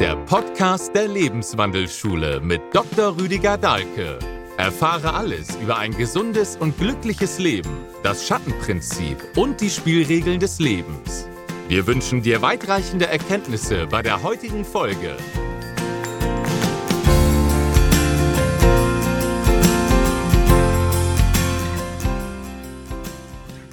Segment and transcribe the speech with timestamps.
[0.00, 3.18] der Podcast der Lebenswandelschule mit Dr.
[3.18, 4.18] Rüdiger Dahlke.
[4.56, 7.70] Erfahre alles über ein gesundes und glückliches Leben,
[8.02, 11.28] das Schattenprinzip und die Spielregeln des Lebens.
[11.68, 15.18] Wir wünschen dir weitreichende Erkenntnisse bei der heutigen Folge.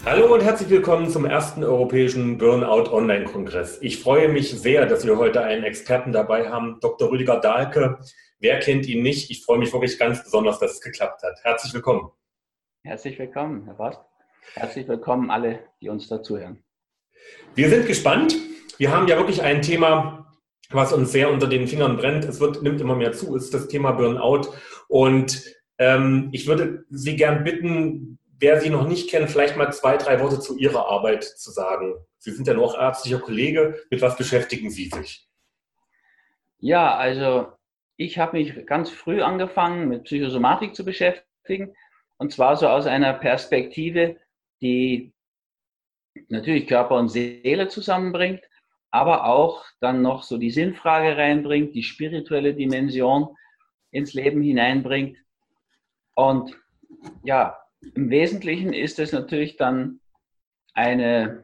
[0.09, 3.79] Hallo und herzlich willkommen zum ersten europäischen Burnout Online-Kongress.
[3.81, 7.11] Ich freue mich sehr, dass wir heute einen Experten dabei haben, Dr.
[7.11, 7.99] Rüdiger Dahlke.
[8.39, 9.29] Wer kennt ihn nicht?
[9.29, 11.43] Ich freue mich wirklich ganz besonders, dass es geklappt hat.
[11.43, 12.09] Herzlich willkommen.
[12.85, 13.99] Herzlich willkommen, Herr Bast.
[14.53, 16.63] Herzlich willkommen alle, die uns dazuhören.
[17.53, 18.33] Wir sind gespannt.
[18.77, 20.33] Wir haben ja wirklich ein Thema,
[20.69, 22.23] was uns sehr unter den Fingern brennt.
[22.23, 24.53] Es wird, nimmt immer mehr zu, ist das Thema Burnout.
[24.87, 25.43] Und
[25.79, 30.19] ähm, ich würde Sie gern bitten, wer Sie noch nicht kennt, vielleicht mal zwei, drei
[30.21, 31.95] Worte zu Ihrer Arbeit zu sagen.
[32.17, 33.81] Sie sind ja noch ärztlicher Kollege.
[33.89, 35.27] Mit was beschäftigen Sie sich?
[36.59, 37.47] Ja, also
[37.95, 41.75] ich habe mich ganz früh angefangen, mit Psychosomatik zu beschäftigen.
[42.17, 44.17] Und zwar so aus einer Perspektive,
[44.61, 45.13] die
[46.29, 48.41] natürlich Körper und Seele zusammenbringt,
[48.89, 53.35] aber auch dann noch so die Sinnfrage reinbringt, die spirituelle Dimension
[53.91, 55.17] ins Leben hineinbringt.
[56.15, 56.55] Und
[57.23, 59.99] ja, im Wesentlichen ist es natürlich dann
[60.73, 61.43] eine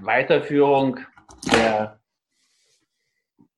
[0.00, 1.00] Weiterführung
[1.52, 2.00] der,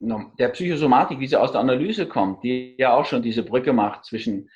[0.01, 4.05] der Psychosomatik, wie sie aus der Analyse kommt, die ja auch schon diese Brücke macht
[4.05, 4.51] zwischen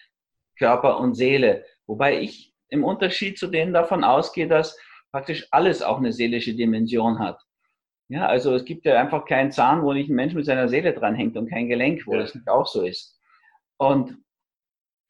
[0.58, 1.64] Körper und Seele.
[1.86, 4.76] Wobei ich im Unterschied zu denen davon ausgehe, dass
[5.12, 7.40] praktisch alles auch eine seelische Dimension hat.
[8.08, 10.92] Ja, also es gibt ja einfach keinen Zahn, wo nicht ein Mensch mit seiner Seele
[10.92, 12.20] dranhängt und kein Gelenk, wo ja.
[12.20, 13.18] das nicht auch so ist.
[13.78, 14.16] Und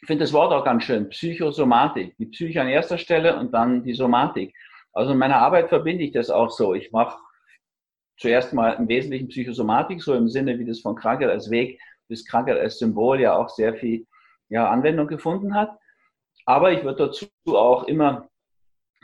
[0.01, 2.17] ich finde das Wort auch ganz schön, Psychosomatik.
[2.19, 4.55] Die Psyche an erster Stelle und dann die Somatik.
[4.93, 6.75] Also in meiner Arbeit verbinde ich das auch so.
[6.75, 7.19] Ich mache
[8.19, 12.25] zuerst mal im Wesentlichen Psychosomatik, so im Sinne, wie das von Krankheit als Weg bis
[12.25, 14.07] Krankheit als Symbol ja auch sehr viel
[14.49, 15.77] ja, Anwendung gefunden hat.
[16.45, 18.29] Aber ich würde dazu auch immer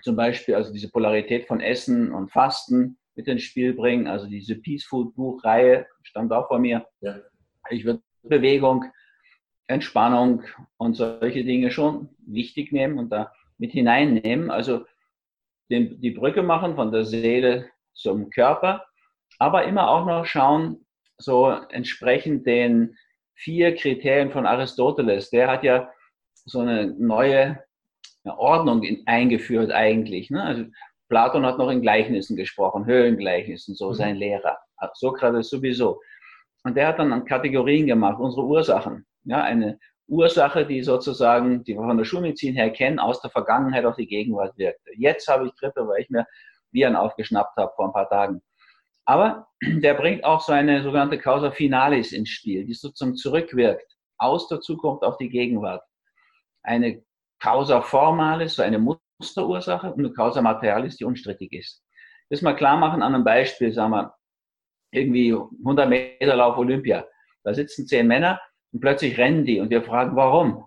[0.02, 4.06] zum Beispiel also diese Polarität von Essen und Fasten mit ins Spiel bringen.
[4.06, 6.86] Also diese Peace Food Buchreihe stammt auch von mir.
[7.00, 7.16] Ja.
[7.70, 8.84] Ich würde Bewegung
[9.66, 10.42] Entspannung
[10.76, 14.50] und solche Dinge schon wichtig nehmen und da mit hineinnehmen.
[14.50, 14.84] Also
[15.70, 18.84] den, die Brücke machen von der Seele zum Körper,
[19.38, 20.84] aber immer auch noch schauen,
[21.18, 22.96] so entsprechend den
[23.34, 25.30] vier Kriterien von Aristoteles.
[25.30, 25.90] Der hat ja
[26.44, 27.62] so eine neue
[28.24, 30.30] Ordnung in, eingeführt eigentlich.
[30.30, 30.42] Ne?
[30.42, 30.64] Also
[31.08, 33.94] Platon hat noch in Gleichnissen gesprochen, Höhlengleichnissen, so mhm.
[33.94, 34.58] sein Lehrer.
[34.94, 36.00] Sokrates sowieso.
[36.64, 39.06] Und der hat dann Kategorien gemacht, unsere Ursachen.
[39.24, 39.78] Ja, eine
[40.08, 44.06] Ursache, die sozusagen, die wir von der Schulmedizin her kennen, aus der Vergangenheit auf die
[44.06, 44.80] Gegenwart wirkt.
[44.96, 46.26] Jetzt habe ich Grippe, weil ich mir
[46.72, 48.42] Viren aufgeschnappt habe vor ein paar Tagen.
[49.04, 54.48] Aber der bringt auch so eine sogenannte Causa Finalis ins Spiel, die sozusagen zurückwirkt, aus
[54.48, 55.82] der Zukunft auf die Gegenwart.
[56.62, 57.02] Eine
[57.40, 61.82] Causa Formalis, so eine Musterursache, und eine Causa Materialis, die unstrittig ist.
[62.30, 64.14] Das mal klar machen an einem Beispiel, sagen wir,
[64.92, 67.04] irgendwie 100 Meter Lauf Olympia.
[67.42, 68.40] Da sitzen zehn Männer,
[68.72, 70.64] und plötzlich rennen die und wir fragen, warum?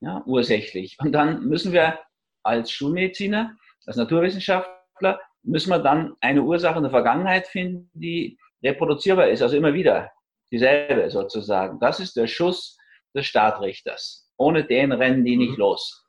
[0.00, 0.96] Ja, ursächlich.
[0.98, 1.98] Und dann müssen wir
[2.42, 3.56] als Schulmediziner,
[3.86, 9.56] als Naturwissenschaftler, müssen wir dann eine Ursache in der Vergangenheit finden, die reproduzierbar ist, also
[9.56, 10.10] immer wieder
[10.50, 11.78] dieselbe sozusagen.
[11.80, 12.76] Das ist der Schuss
[13.14, 14.30] des Startrichters.
[14.36, 15.58] Ohne den rennen die nicht mhm.
[15.58, 16.04] los.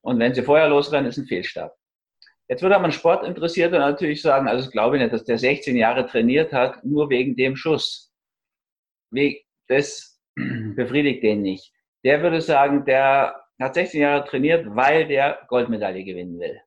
[0.00, 1.72] Und wenn sie vorher losrennen, ist ein Fehlstart.
[2.48, 6.52] Jetzt würde man Sportinteressierte natürlich sagen, also ich glaube nicht, dass der 16 Jahre trainiert
[6.52, 8.12] hat, nur wegen dem Schuss.
[9.68, 10.13] Das
[10.76, 11.72] befriedigt den nicht.
[12.04, 16.60] Der würde sagen, der hat 16 Jahre trainiert, weil der Goldmedaille gewinnen will.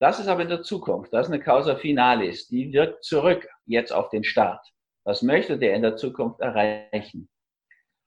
[0.00, 1.12] Das ist aber in der Zukunft.
[1.12, 2.48] Das ist eine Causa Finalis.
[2.48, 4.64] Die wirkt zurück jetzt auf den Start.
[5.04, 7.28] Was möchte der in der Zukunft erreichen?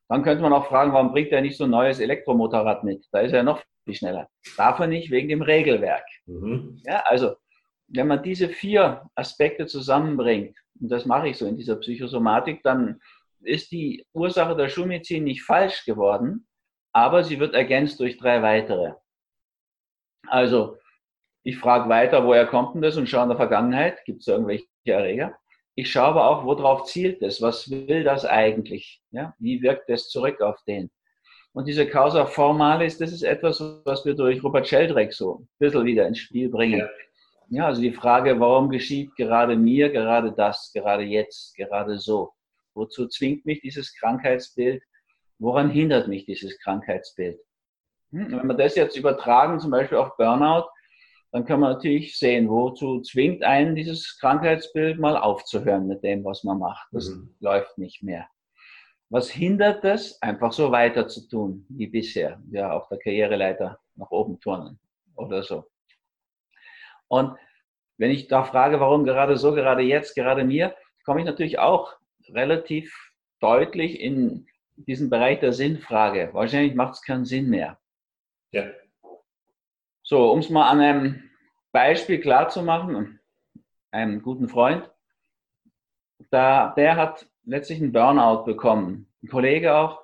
[0.08, 3.06] Dann könnte man auch fragen, warum bringt er nicht so ein neues Elektromotorrad mit?
[3.12, 4.30] Da ist er noch viel schneller.
[4.58, 6.06] Darf er nicht wegen dem Regelwerk.
[6.26, 6.82] Mhm.
[6.86, 7.36] Ja, also,
[7.88, 13.02] wenn man diese vier Aspekte zusammenbringt, und das mache ich so in dieser Psychosomatik, dann
[13.44, 16.48] ist die Ursache der Schulmedizin nicht falsch geworden,
[16.94, 18.94] aber sie wird ergänzt durch drei weitere.
[20.28, 20.78] Also,
[21.44, 24.68] ich frage weiter, woher kommt denn das und schaue in der Vergangenheit, gibt es irgendwelche
[24.86, 25.36] Erreger?
[25.76, 27.42] Ich schaue aber auch, worauf zielt es?
[27.42, 29.02] Was will das eigentlich?
[29.12, 29.34] Ja?
[29.40, 30.92] Wie wirkt es zurück auf den?
[31.54, 35.86] Und diese Causa Formalis, das ist etwas, was wir durch Rupert Sheldrake so ein bisschen
[35.86, 36.80] wieder ins Spiel bringen.
[36.80, 36.90] Ja.
[37.50, 42.32] ja, also die Frage, warum geschieht gerade mir gerade das, gerade jetzt, gerade so?
[42.74, 44.84] Wozu zwingt mich dieses Krankheitsbild?
[45.40, 47.40] Woran hindert mich dieses Krankheitsbild?
[48.12, 50.70] Hm, wenn wir das jetzt übertragen, zum Beispiel auf Burnout,
[51.32, 56.44] dann kann man natürlich sehen, wozu zwingt einen dieses Krankheitsbild mal aufzuhören mit dem, was
[56.44, 56.88] man macht.
[56.92, 57.34] Das mhm.
[57.40, 58.28] läuft nicht mehr.
[59.10, 62.42] Was hindert es, einfach so weiter zu tun wie bisher?
[62.52, 64.80] Ja, auf der Karriereleiter nach oben turnen
[65.16, 65.66] oder so.
[67.08, 67.38] Und
[67.98, 70.76] wenn ich da frage, warum gerade so, gerade jetzt, gerade mir,
[71.06, 71.94] komme ich natürlich auch
[72.34, 76.30] relativ deutlich in diesen Bereich der Sinnfrage.
[76.34, 77.80] Wahrscheinlich macht es keinen Sinn mehr.
[78.52, 78.66] Ja.
[80.04, 81.30] So, um es mal an einem
[81.72, 83.20] Beispiel klar zu machen,
[83.92, 84.90] einem guten Freund,
[86.30, 89.12] da, der hat letztlich einen Burnout bekommen.
[89.24, 90.02] Ein Kollege auch.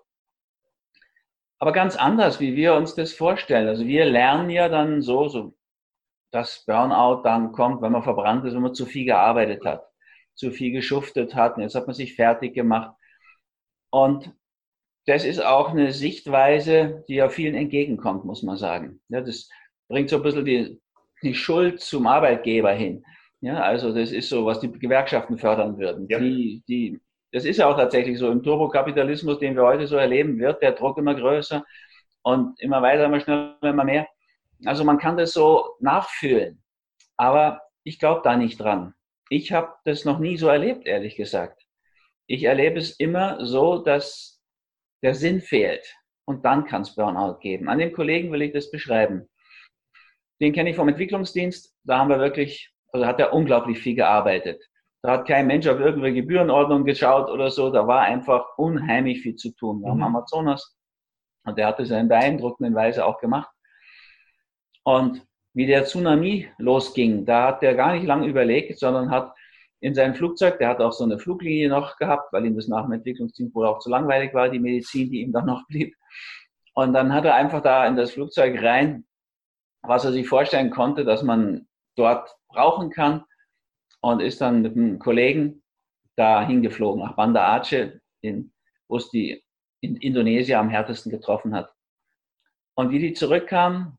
[1.59, 3.67] Aber ganz anders, wie wir uns das vorstellen.
[3.67, 5.57] Also wir lernen ja dann so, so
[6.31, 9.89] dass Burnout dann kommt, wenn man verbrannt ist, wenn man zu viel gearbeitet hat,
[10.37, 11.57] zu viel geschuftet hat.
[11.57, 12.95] Und jetzt hat man sich fertig gemacht.
[13.89, 14.33] Und
[15.05, 19.01] das ist auch eine Sichtweise, die ja vielen entgegenkommt, muss man sagen.
[19.09, 19.49] Ja, das
[19.87, 20.79] bringt so ein bisschen die,
[21.23, 23.03] die Schuld zum Arbeitgeber hin.
[23.39, 26.07] Ja, also das ist so, was die Gewerkschaften fördern würden.
[26.09, 26.19] Ja.
[26.19, 26.99] Die, die,
[27.31, 28.29] das ist ja auch tatsächlich so.
[28.29, 31.63] Im Turbokapitalismus, den wir heute so erleben, wird der Druck immer größer
[32.23, 34.07] und immer weiter, immer schneller, immer mehr.
[34.65, 36.61] Also man kann das so nachfühlen.
[37.15, 38.93] Aber ich glaube da nicht dran.
[39.29, 41.61] Ich habe das noch nie so erlebt, ehrlich gesagt.
[42.27, 44.41] Ich erlebe es immer so, dass
[45.01, 45.95] der Sinn fehlt.
[46.25, 47.69] Und dann kann es Burnout geben.
[47.69, 49.29] An dem Kollegen will ich das beschreiben.
[50.41, 51.73] Den kenne ich vom Entwicklungsdienst.
[51.83, 54.61] Da haben wir wirklich, also hat er unglaublich viel gearbeitet.
[55.01, 57.69] Da hat kein Mensch auf irgendwelche Gebührenordnung geschaut oder so.
[57.69, 59.81] Da war einfach unheimlich viel zu tun.
[59.81, 60.03] Wir mhm.
[60.03, 60.75] haben Amazonas.
[61.45, 63.49] Und der hat das in beeindruckenden Weise auch gemacht.
[64.83, 65.25] Und
[65.57, 69.33] wie der Tsunami losging, da hat der gar nicht lange überlegt, sondern hat
[69.79, 72.83] in seinem Flugzeug, der hat auch so eine Fluglinie noch gehabt, weil ihm das nach
[72.83, 75.95] dem Entwicklungsteam wohl auch zu langweilig war, die Medizin, die ihm dann noch blieb.
[76.75, 79.07] Und dann hat er einfach da in das Flugzeug rein,
[79.81, 83.23] was er sich vorstellen konnte, dass man dort brauchen kann
[84.01, 85.63] und ist dann mit einem Kollegen
[86.17, 87.99] da hingeflogen nach Banda Aceh,
[88.87, 89.43] wo es die
[89.81, 91.73] in Indonesien am härtesten getroffen hat.
[92.75, 93.96] Und wie die zurückkamen,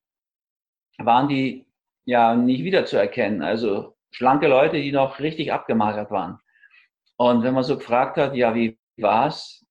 [0.98, 1.66] waren die
[2.04, 3.42] ja nicht wiederzuerkennen.
[3.42, 6.38] Also schlanke Leute, die noch richtig abgemagert waren.
[7.16, 9.64] Und wenn man so gefragt hat, ja, wie war's?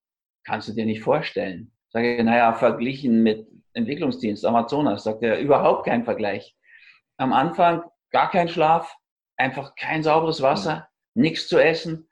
[0.46, 1.72] Kannst du dir nicht vorstellen.
[1.90, 6.56] Sage ich, naja, verglichen mit Entwicklungsdienst Amazonas, sagt er, überhaupt kein Vergleich.
[7.18, 8.96] Am Anfang gar kein Schlaf,
[9.38, 12.08] einfach kein sauberes Wasser, nichts zu essen,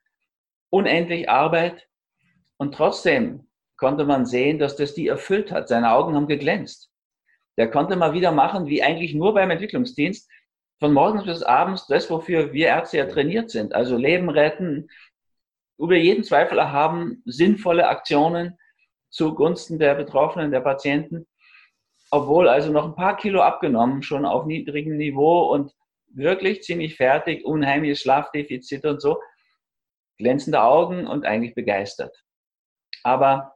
[0.70, 1.88] unendlich Arbeit.
[2.58, 3.48] Und trotzdem
[3.78, 5.68] konnte man sehen, dass das die erfüllt hat.
[5.68, 6.92] Seine Augen haben geglänzt.
[7.57, 10.30] Der konnte mal wieder machen, wie eigentlich nur beim Entwicklungsdienst,
[10.80, 13.74] von morgens bis abends das, wofür wir Ärzte ja trainiert sind.
[13.74, 14.90] Also Leben retten,
[15.78, 18.57] über jeden Zweifel erhaben, sinnvolle Aktionen
[19.10, 21.28] zugunsten der Betroffenen, der Patienten.
[22.12, 25.74] Obwohl also noch ein paar Kilo abgenommen, schon auf niedrigem Niveau und
[26.07, 29.19] wirklich ziemlich fertig, unheimliches Schlafdefizit und so.
[30.18, 32.24] Glänzende Augen und eigentlich begeistert.
[33.04, 33.56] Aber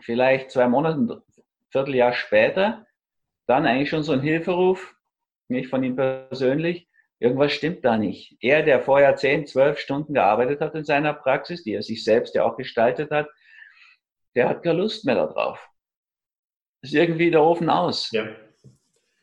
[0.00, 1.22] vielleicht zwei Monate, ein
[1.70, 2.86] Vierteljahr später
[3.48, 4.94] dann eigentlich schon so ein Hilferuf,
[5.48, 6.86] nicht von ihm persönlich,
[7.18, 8.36] irgendwas stimmt da nicht.
[8.40, 12.34] Er, der vorher zehn, zwölf Stunden gearbeitet hat in seiner Praxis, die er sich selbst
[12.34, 13.28] ja auch gestaltet hat,
[14.36, 15.66] der hat keine Lust mehr darauf.
[16.82, 18.10] Ist irgendwie der Ofen aus.
[18.12, 18.26] Ja.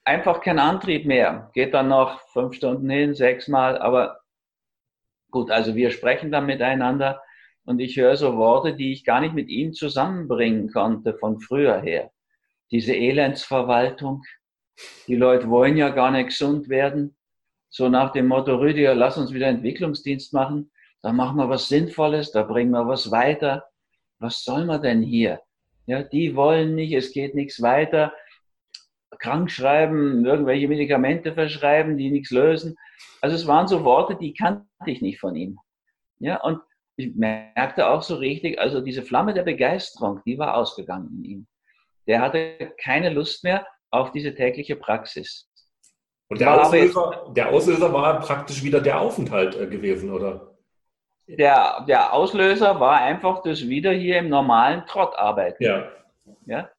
[0.04, 1.52] Einfach kein Antrieb mehr.
[1.54, 4.22] Geht dann noch fünf Stunden hin, sechsmal, aber
[5.30, 7.22] gut, also wir sprechen dann miteinander
[7.66, 11.80] und ich höre so Worte, die ich gar nicht mit ihm zusammenbringen konnte von früher
[11.80, 12.12] her
[12.72, 14.24] diese Elendsverwaltung.
[15.08, 17.16] Die Leute wollen ja gar nicht gesund werden.
[17.70, 20.72] So nach dem Motto, Rüdiger, lass uns wieder Entwicklungsdienst machen.
[21.02, 23.66] Da machen wir was Sinnvolles, da bringen wir was weiter.
[24.20, 25.42] Was soll man denn hier?
[25.86, 28.14] Ja, die wollen nicht, es geht nichts weiter.
[29.20, 32.76] Krank schreiben, irgendwelche Medikamente verschreiben, die nichts lösen.
[33.22, 35.60] Also es waren so Worte, die kannte ich nicht von ihm.
[36.20, 36.60] Ja, und
[36.96, 41.48] ich merkte auch so richtig, also diese Flamme der Begeisterung, die war ausgegangen in ihm
[42.08, 45.50] der hatte keine Lust mehr auf diese tägliche Praxis.
[46.28, 50.56] Und der Auslöser, der Auslöser war praktisch wieder der Aufenthalt äh, gewesen, oder?
[51.28, 55.64] Der, der Auslöser war einfach das wieder hier im normalen Trott arbeiten.
[55.64, 55.92] Ja.
[56.46, 56.70] ja.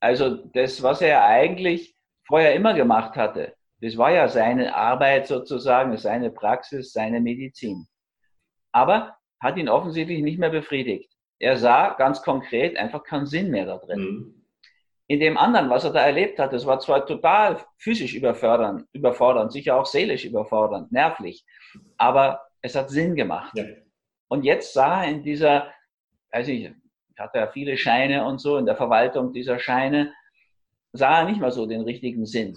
[0.00, 1.94] Also das, was er eigentlich
[2.26, 7.86] vorher immer gemacht hatte, das war ja seine Arbeit sozusagen, seine Praxis, seine Medizin.
[8.72, 11.12] Aber hat ihn offensichtlich nicht mehr befriedigt.
[11.38, 14.00] Er sah ganz konkret einfach keinen Sinn mehr da drin.
[14.00, 14.41] Mhm
[15.12, 19.52] in dem anderen, was er da erlebt hat, das war zwar total physisch überfordernd, überfordernd,
[19.52, 21.44] sicher auch seelisch überfordernd, nervlich,
[21.98, 23.52] aber es hat Sinn gemacht.
[23.54, 23.64] Ja.
[24.28, 25.70] Und jetzt sah er in dieser,
[26.30, 26.72] weiß ich,
[27.18, 30.14] hatte er viele Scheine und so, in der Verwaltung dieser Scheine,
[30.94, 32.56] sah er nicht mehr so den richtigen Sinn.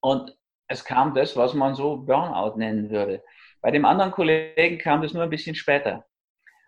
[0.00, 0.36] Und
[0.68, 3.22] es kam das, was man so Burnout nennen würde.
[3.62, 6.04] Bei dem anderen Kollegen kam das nur ein bisschen später.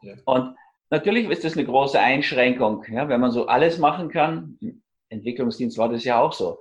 [0.00, 0.14] Ja.
[0.25, 0.57] Und
[0.93, 4.59] natürlich ist das eine große Einschränkung, ja, wenn man so alles machen kann.
[4.61, 6.59] Im Entwicklungsdienst war das ja auch so.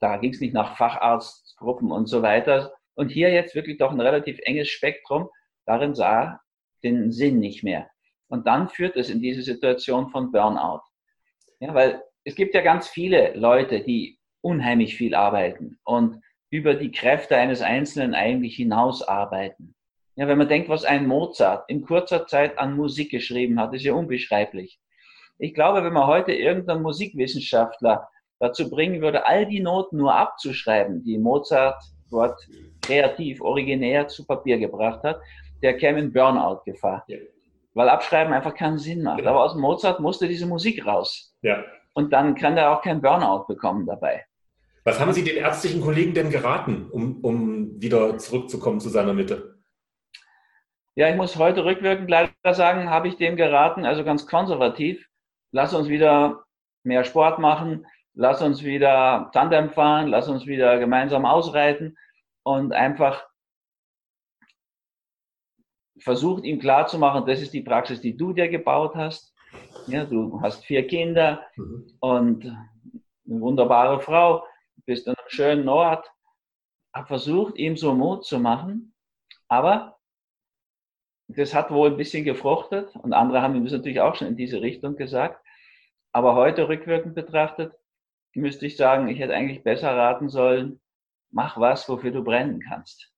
[0.00, 2.74] Da ging es nicht nach Facharztgruppen und so weiter.
[2.94, 5.30] Und hier jetzt wirklich doch ein relativ enges Spektrum.
[5.64, 6.40] Darin sah
[6.82, 7.88] den Sinn nicht mehr.
[8.28, 10.82] Und dann führt es in diese Situation von Burnout.
[11.60, 16.90] Ja, weil es gibt ja ganz viele Leute, die unheimlich viel arbeiten und über die
[16.90, 19.75] Kräfte eines Einzelnen eigentlich hinaus arbeiten.
[20.16, 23.84] Ja, wenn man denkt, was ein Mozart in kurzer Zeit an Musik geschrieben hat, ist
[23.84, 24.80] ja unbeschreiblich.
[25.38, 28.08] Ich glaube, wenn man heute irgendeinen Musikwissenschaftler
[28.38, 32.40] dazu bringen würde, all die Noten nur abzuschreiben, die Mozart dort
[32.80, 35.20] kreativ, originär zu Papier gebracht hat,
[35.62, 37.04] der käme in Burnout-Gefahr.
[37.08, 37.18] Ja.
[37.74, 39.18] Weil Abschreiben einfach keinen Sinn macht.
[39.18, 39.30] Genau.
[39.30, 41.34] Aber aus Mozart musste diese Musik raus.
[41.42, 41.62] Ja.
[41.92, 44.24] Und dann kann er auch kein Burnout bekommen dabei.
[44.84, 49.55] Was haben Sie den ärztlichen Kollegen denn geraten, um, um wieder zurückzukommen zu seiner Mitte?
[50.98, 55.06] Ja, ich muss heute rückwirkend leider sagen, habe ich dem geraten, also ganz konservativ,
[55.52, 56.44] lass uns wieder
[56.84, 61.98] mehr Sport machen, lass uns wieder Tandem fahren, lass uns wieder gemeinsam ausreiten
[62.44, 63.28] und einfach
[65.98, 69.34] versucht ihm klarzumachen, das ist die Praxis, die du dir gebaut hast.
[69.88, 71.92] Ja, du hast vier Kinder mhm.
[72.00, 74.46] und eine wunderbare Frau,
[74.86, 76.10] bist an einem schönen Ort.
[76.94, 78.94] Hab versucht, ihm so Mut zu machen,
[79.48, 79.95] aber
[81.28, 84.36] das hat wohl ein bisschen gefruchtet und andere haben ihm das natürlich auch schon in
[84.36, 85.44] diese Richtung gesagt.
[86.12, 87.74] Aber heute rückwirkend betrachtet,
[88.34, 90.80] müsste ich sagen, ich hätte eigentlich besser raten sollen,
[91.30, 93.12] mach was, wofür du brennen kannst.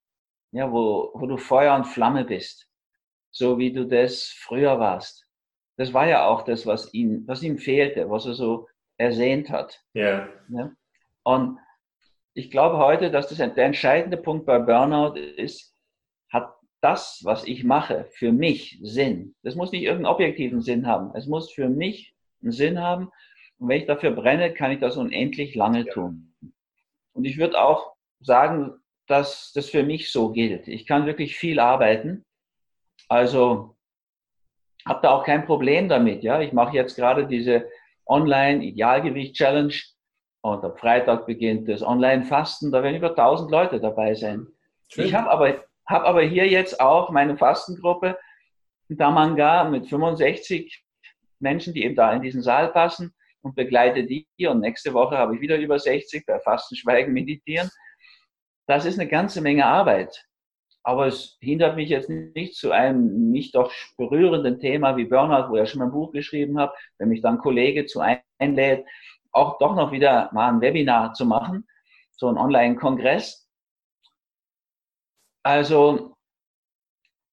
[0.53, 2.69] Ja, wo, wo du Feuer und Flamme bist.
[3.31, 5.27] So wie du das früher warst.
[5.77, 9.81] Das war ja auch das, was ihm, was ihm fehlte, was er so ersehnt hat.
[9.95, 10.29] Yeah.
[10.49, 10.73] Ja.
[11.23, 11.59] Und
[12.35, 15.77] ich glaube heute, dass das der entscheidende Punkt bei Burnout ist,
[16.81, 19.35] das, was ich mache, für mich Sinn.
[19.43, 21.11] Das muss nicht irgendeinen objektiven Sinn haben.
[21.15, 23.11] Es muss für mich einen Sinn haben.
[23.59, 26.35] Und wenn ich dafür brenne, kann ich das unendlich lange tun.
[27.13, 28.75] Und ich würde auch sagen,
[29.07, 30.69] dass das für mich so gilt.
[30.69, 32.25] Ich kann wirklich viel arbeiten.
[33.09, 33.77] Also
[34.87, 36.23] habe da auch kein Problem damit.
[36.23, 37.69] Ja, ich mache jetzt gerade diese
[38.07, 39.75] Online-Idealgewicht-Challenge
[40.41, 42.71] und am Freitag beginnt das Online-Fasten.
[42.71, 44.47] Da werden über 1000 Leute dabei sein.
[44.89, 45.07] Schön.
[45.07, 48.19] Ich habe aber, hab aber hier jetzt auch meine Fastengruppe
[48.89, 50.85] Damanga mit 65
[51.41, 54.27] Menschen, die eben da in diesen Saal passen und begleite die.
[54.47, 57.71] Und nächste Woche habe ich wieder über 60 bei Fasten, Schweigen, Meditieren.
[58.67, 60.25] Das ist eine ganze Menge Arbeit.
[60.83, 65.57] Aber es hindert mich jetzt nicht zu einem nicht doch berührenden Thema wie Burnout, wo
[65.57, 68.01] ja schon mal ein Buch geschrieben habe, wenn mich dann ein Kollege zu
[68.39, 68.87] einlädt,
[69.33, 71.67] auch doch noch wieder mal ein Webinar zu machen,
[72.17, 73.48] so ein Online-Kongress.
[75.49, 76.15] Also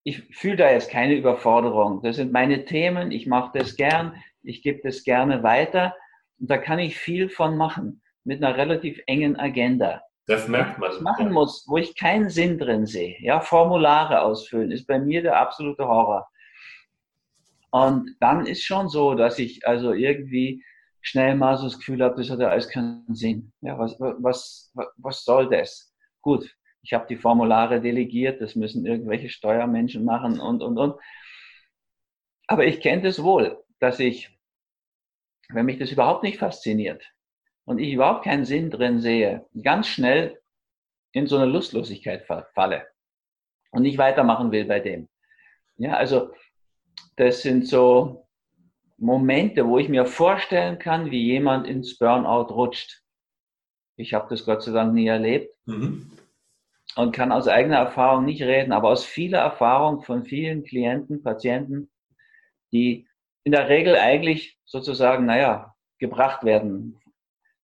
[0.06, 2.02] ich fühle da jetzt keine Überforderung.
[2.02, 5.94] Das sind meine Themen, ich mache das gern, ich gebe das gerne weiter
[6.40, 10.02] und da kann ich viel von machen mit einer relativ engen Agenda.
[10.28, 10.92] Das merkt man.
[10.92, 13.18] Was ich machen muss, wo ich keinen Sinn drin sehe.
[13.20, 16.26] Ja, Formulare ausfüllen ist bei mir der absolute Horror.
[17.72, 20.64] Und dann ist schon so, dass ich also irgendwie
[21.02, 23.52] schnell mal so das Gefühl habe, das hat ja alles keinen Sinn.
[23.60, 25.94] Ja, was, was, was soll das?
[26.22, 26.56] Gut,
[26.86, 30.96] ich habe die Formulare delegiert, das müssen irgendwelche Steuermenschen machen und, und, und.
[32.48, 34.36] Aber ich kenne das wohl, dass ich
[35.50, 37.04] wenn mich das überhaupt nicht fasziniert
[37.66, 40.40] und ich überhaupt keinen Sinn drin sehe, ganz schnell
[41.12, 42.88] in so eine Lustlosigkeit falle
[43.72, 45.08] und nicht weitermachen will bei dem.
[45.78, 46.34] Ja, also
[47.16, 48.28] das sind so
[48.98, 53.02] Momente, wo ich mir vorstellen kann, wie jemand ins Burnout rutscht.
[53.98, 56.12] Ich habe das Gott sei Dank nie erlebt mhm.
[56.96, 61.90] Und kann aus eigener Erfahrung nicht reden, aber aus vieler Erfahrung von vielen Klienten, Patienten,
[62.72, 63.08] die
[63.44, 67.00] in der Regel eigentlich sozusagen, naja, gebracht werden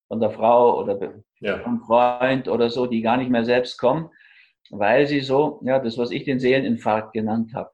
[0.08, 1.60] von der Frau oder ja.
[1.60, 4.10] vom Freund oder so, die gar nicht mehr selbst kommen,
[4.70, 7.72] weil sie so, ja, das, was ich den Seeleninfarkt genannt habe.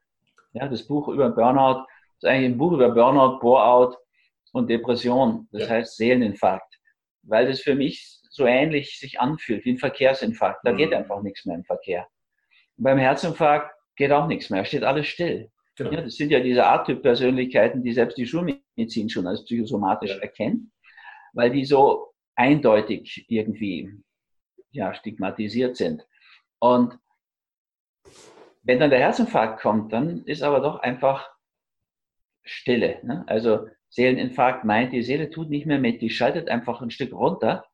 [0.52, 1.84] Ja, das Buch über Burnout
[2.16, 3.96] ist eigentlich ein Buch über Burnout, Bore-out
[4.52, 5.48] und Depression.
[5.52, 5.68] Das ja.
[5.68, 6.78] heißt Seeleninfarkt.
[7.22, 10.60] Weil das für mich so ähnlich sich anfühlt wie ein Verkehrsinfarkt.
[10.64, 10.76] Da mhm.
[10.78, 12.08] geht einfach nichts mehr im Verkehr.
[12.76, 15.50] Und beim Herzinfarkt geht auch nichts mehr, steht alles still.
[15.76, 15.92] Genau.
[15.92, 20.16] Ja, das sind ja diese A-Typ-Persönlichkeiten, die selbst die Schulmedizin schon als psychosomatisch ja.
[20.16, 20.70] erkennt,
[21.34, 23.92] weil die so eindeutig irgendwie
[24.70, 26.06] ja, stigmatisiert sind.
[26.58, 26.98] Und
[28.62, 31.30] wenn dann der Herzinfarkt kommt, dann ist aber doch einfach
[32.42, 33.00] Stille.
[33.02, 33.24] Ne?
[33.26, 37.64] Also Seeleninfarkt meint, die Seele tut nicht mehr mit, die schaltet einfach ein Stück runter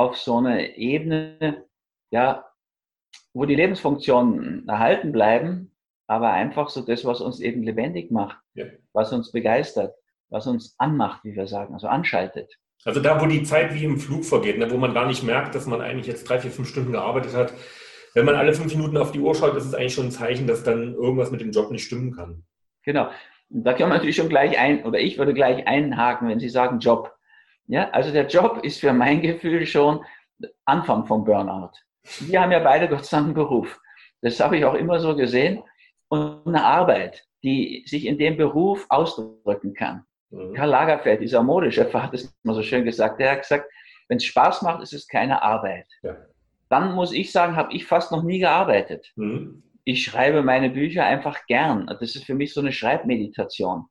[0.00, 1.64] auf so eine Ebene,
[2.10, 2.46] ja,
[3.34, 5.72] wo die Lebensfunktionen erhalten bleiben,
[6.06, 8.64] aber einfach so das, was uns eben lebendig macht, ja.
[8.94, 9.94] was uns begeistert,
[10.30, 12.58] was uns anmacht, wie wir sagen, also anschaltet.
[12.86, 15.54] Also da, wo die Zeit wie im Flug vergeht, ne, wo man gar nicht merkt,
[15.54, 17.52] dass man eigentlich jetzt drei, vier, fünf Stunden gearbeitet hat.
[18.14, 20.46] Wenn man alle fünf Minuten auf die Uhr schaut, ist es eigentlich schon ein Zeichen,
[20.46, 22.42] dass dann irgendwas mit dem Job nicht stimmen kann.
[22.84, 23.10] Genau.
[23.50, 26.78] Da kann man natürlich schon gleich ein, oder ich würde gleich einhaken, wenn Sie sagen
[26.78, 27.14] Job.
[27.70, 30.04] Ja, also der Job ist für mein Gefühl schon
[30.64, 31.72] Anfang vom Burnout.
[32.20, 33.80] Wir haben ja beide Gott sei Dank einen Beruf.
[34.22, 35.62] Das habe ich auch immer so gesehen.
[36.08, 40.04] Und eine Arbeit, die sich in dem Beruf ausdrücken kann.
[40.30, 40.54] Mhm.
[40.54, 43.20] Karl Lagerfeld, dieser Modechef, hat es immer so schön gesagt.
[43.20, 43.70] Der hat gesagt,
[44.08, 45.86] wenn es Spaß macht, ist es keine Arbeit.
[46.02, 46.16] Ja.
[46.68, 49.12] Dann muss ich sagen, habe ich fast noch nie gearbeitet.
[49.14, 51.86] Mhm ich schreibe meine Bücher einfach gern.
[51.86, 53.86] Das ist für mich so eine Schreibmeditation.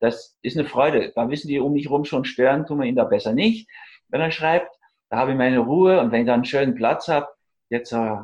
[0.00, 1.12] Das ist eine Freude.
[1.14, 3.68] Da wissen die um mich herum schon stören, tun wir ihn da besser nicht.
[4.08, 4.70] Wenn er schreibt,
[5.10, 7.28] da habe ich meine Ruhe und wenn ich da einen schönen Platz habe,
[7.70, 8.16] jetzt äh,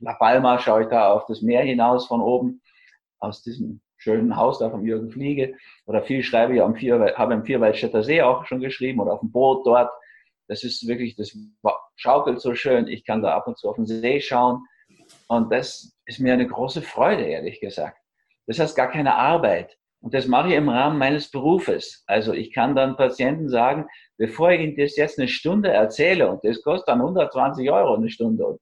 [0.00, 2.62] La Palma schaue ich da auf das Meer hinaus von oben,
[3.18, 5.56] aus diesem schönen Haus da vom Jürgen Fliege.
[5.86, 9.20] Oder viel schreibe ich am Vier, habe am Vierwaldstätter See auch schon geschrieben oder auf
[9.20, 9.90] dem Boot dort.
[10.46, 11.36] Das ist wirklich, das
[11.96, 12.86] schaukelt so schön.
[12.86, 14.64] Ich kann da ab und zu auf den See schauen.
[15.26, 17.98] Und das ist mir eine große Freude, ehrlich gesagt.
[18.46, 19.77] Das heißt gar keine Arbeit.
[20.00, 22.04] Und das mache ich im Rahmen meines Berufes.
[22.06, 23.86] Also ich kann dann Patienten sagen,
[24.16, 28.08] bevor ich Ihnen das jetzt eine Stunde erzähle und das kostet dann 120 Euro eine
[28.08, 28.58] Stunde,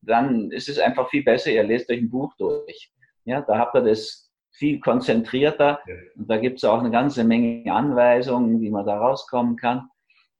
[0.00, 2.90] dann ist es einfach viel besser, ihr lest euch ein Buch durch.
[3.24, 5.80] Ja, da habt ihr das viel konzentrierter
[6.16, 9.88] und da gibt es auch eine ganze Menge Anweisungen, wie man da rauskommen kann.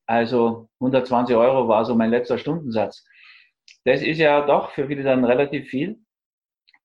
[0.07, 3.05] Also 120 Euro war so mein letzter Stundensatz.
[3.85, 5.99] Das ist ja doch für viele dann relativ viel.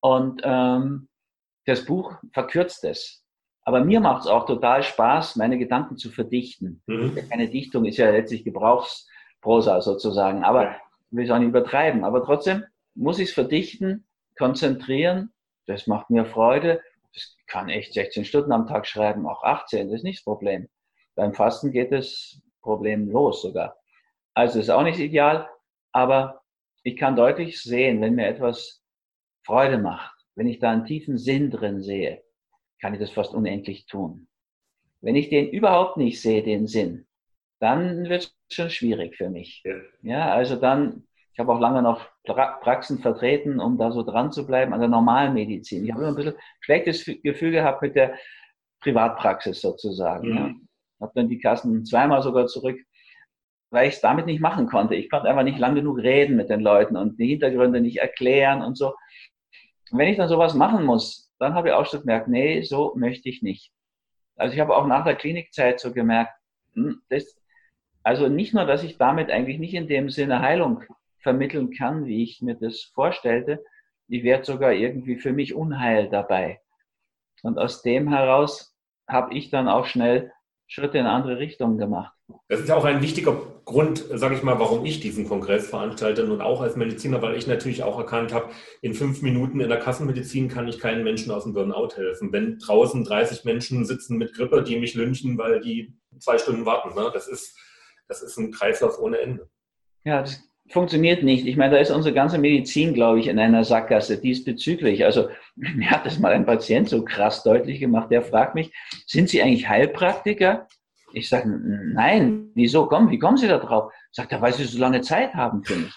[0.02, 1.10] Und ähm,
[1.66, 3.24] das Buch verkürzt es.
[3.64, 6.82] Aber mir macht es auch total Spaß, meine Gedanken zu verdichten.
[6.88, 7.18] Mhm.
[7.30, 10.44] Keine Dichtung ist ja letztlich Gebrauchsprosa sozusagen.
[10.44, 10.72] Aber ja.
[10.72, 12.04] ich will es auch nicht übertreiben.
[12.04, 12.64] Aber trotzdem
[12.96, 15.32] muss ich es verdichten, konzentrieren.
[15.68, 16.82] Das macht mir Freude.
[17.14, 20.70] Das kann echt 16 Stunden am Tag schreiben, auch 18, das ist nicht das Problem.
[21.16, 23.78] Beim Fasten geht es problemlos sogar.
[24.34, 25.50] Also ist auch nicht ideal,
[25.92, 26.42] aber
[26.84, 28.82] ich kann deutlich sehen, wenn mir etwas
[29.44, 32.24] Freude macht, wenn ich da einen tiefen Sinn drin sehe,
[32.82, 34.28] kann ich das fast unendlich tun.
[35.02, 37.06] Wenn ich den überhaupt nicht sehe, den Sinn,
[37.60, 39.64] dann wird es schon schwierig für mich.
[39.66, 39.76] Ja.
[40.02, 44.32] ja, also dann, ich habe auch lange noch pra Praxen vertreten, um da so dran
[44.32, 45.86] zu bleiben an der normalen Medizin.
[45.86, 48.16] Ich habe immer ein bisschen schlechtes Gefühl gehabt mit der
[48.82, 50.30] Privatpraxis sozusagen.
[50.30, 50.38] Mhm.
[50.38, 50.54] Ja.
[51.02, 52.80] Habe dann die Kassen zweimal sogar zurück,
[53.72, 54.96] weil ich es damit nicht machen konnte.
[54.96, 58.62] Ich konnte einfach nicht lang genug reden mit den Leuten und die Hintergründe nicht erklären
[58.62, 58.94] und so.
[59.92, 62.94] Und wenn ich dann sowas machen muss, dann habe ich auch schon gemerkt, nee, so
[62.96, 63.72] möchte ich nicht.
[64.36, 66.32] Also ich habe auch nach der Klinikzeit so gemerkt,
[66.74, 67.36] hm, das,
[68.04, 70.84] also nicht nur, dass ich damit eigentlich nicht in dem Sinne Heilung
[71.20, 73.64] vermitteln kann, wie ich mir das vorstellte,
[74.08, 76.62] ich werde sogar irgendwie für mich Unheil dabei.
[77.44, 78.76] Und aus dem heraus
[79.08, 80.32] habe ich dann auch schnell
[80.70, 82.14] Schritte in andere Richtungen gemacht.
[82.48, 86.32] Das ist ja auch ein wichtiger Grund, sage ich mal, warum ich diesen Kongress veranstalte
[86.32, 88.52] und auch als Mediziner, weil ich natürlich auch erkannt habe,
[88.82, 92.32] in fünf Minuten in der Kassenmedizin kann ich keinen Menschen aus dem Burnout helfen.
[92.32, 96.94] Wenn draußen 30 Menschen sitzen mit Grippe, die mich lynchen, weil die zwei Stunden warten,
[96.94, 97.10] ne?
[97.12, 97.58] das, ist,
[98.08, 99.50] das ist ein Kreislauf ohne Ende.
[100.04, 101.46] Ja, das funktioniert nicht.
[101.46, 105.04] Ich meine, da ist unsere ganze Medizin, glaube ich, in einer Sackgasse diesbezüglich.
[105.04, 108.12] Also mir hat das mal ein Patient so krass deutlich gemacht.
[108.12, 108.72] Der fragt mich,
[109.06, 110.68] sind Sie eigentlich Heilpraktiker?
[111.12, 112.86] Ich sage, nein, wieso?
[112.86, 113.92] Komm, wie kommen Sie da drauf?
[114.12, 115.94] Sagt er, weil Sie so lange Zeit haben für mich.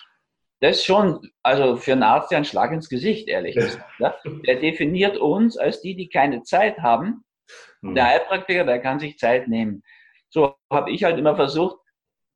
[0.60, 3.84] Das ist schon, also für einen Arzt ja ein Schlag ins Gesicht, ehrlich gesagt.
[3.98, 4.14] Ja?
[4.46, 7.24] Der definiert uns als die, die keine Zeit haben.
[7.82, 7.94] Hm.
[7.94, 9.82] Der Heilpraktiker, der kann sich Zeit nehmen.
[10.30, 11.81] So habe ich halt immer versucht,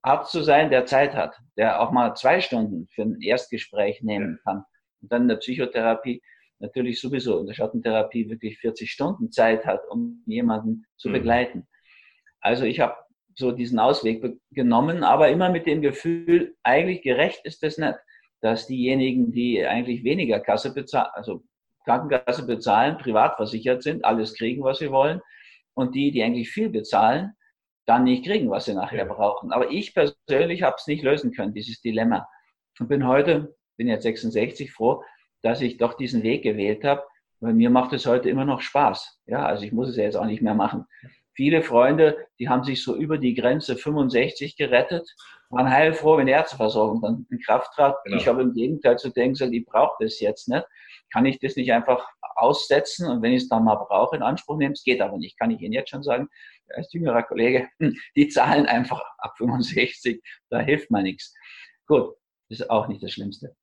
[0.07, 4.39] Arzt zu sein, der Zeit hat, der auch mal zwei Stunden für ein Erstgespräch nehmen
[4.45, 4.65] kann.
[5.03, 6.23] Und dann in der Psychotherapie
[6.61, 11.15] natürlich sowieso in der Schattentherapie wirklich 40 Stunden Zeit hat, um jemanden zu mhm.
[11.15, 11.69] begleiten.
[12.41, 12.95] Also ich habe
[13.35, 17.99] so diesen Ausweg genommen, aber immer mit dem Gefühl, eigentlich gerecht ist es nicht,
[18.41, 21.43] dass diejenigen, die eigentlich weniger Kasse bezahlen, also
[21.85, 25.21] Krankenkasse bezahlen, privat versichert sind, alles kriegen, was sie wollen,
[25.75, 27.36] und die, die eigentlich viel bezahlen,
[27.87, 29.53] dann nicht kriegen, was sie nachher brauchen.
[29.53, 32.29] Aber ich persönlich habe es nicht lösen können, dieses Dilemma.
[32.79, 35.03] Und bin heute, bin jetzt 66, froh,
[35.43, 37.03] dass ich doch diesen Weg gewählt habe,
[37.41, 39.21] weil mir macht es heute immer noch Spaß.
[39.27, 40.85] Ja, also ich muss es ja jetzt auch nicht mehr machen.
[41.35, 45.07] Viele Freunde, die haben sich so über die Grenze 65 gerettet,
[45.51, 47.97] waren heilfroh, wenn die Ärzteversorgung dann in Kraft trat.
[48.05, 48.17] Genau.
[48.17, 50.67] Ich habe im Gegenteil zu denken, ich brauche das jetzt nicht.
[51.13, 54.57] Kann ich das nicht einfach aussetzen und wenn ich es dann mal brauche, in Anspruch
[54.57, 54.73] nehmen?
[54.73, 55.39] Es geht aber nicht.
[55.39, 56.29] Kann ich Ihnen jetzt schon sagen,
[56.75, 57.69] als jüngerer Kollege,
[58.17, 61.35] die zahlen einfach ab 65, da hilft man nichts.
[61.87, 62.15] Gut,
[62.49, 63.55] das ist auch nicht das Schlimmste.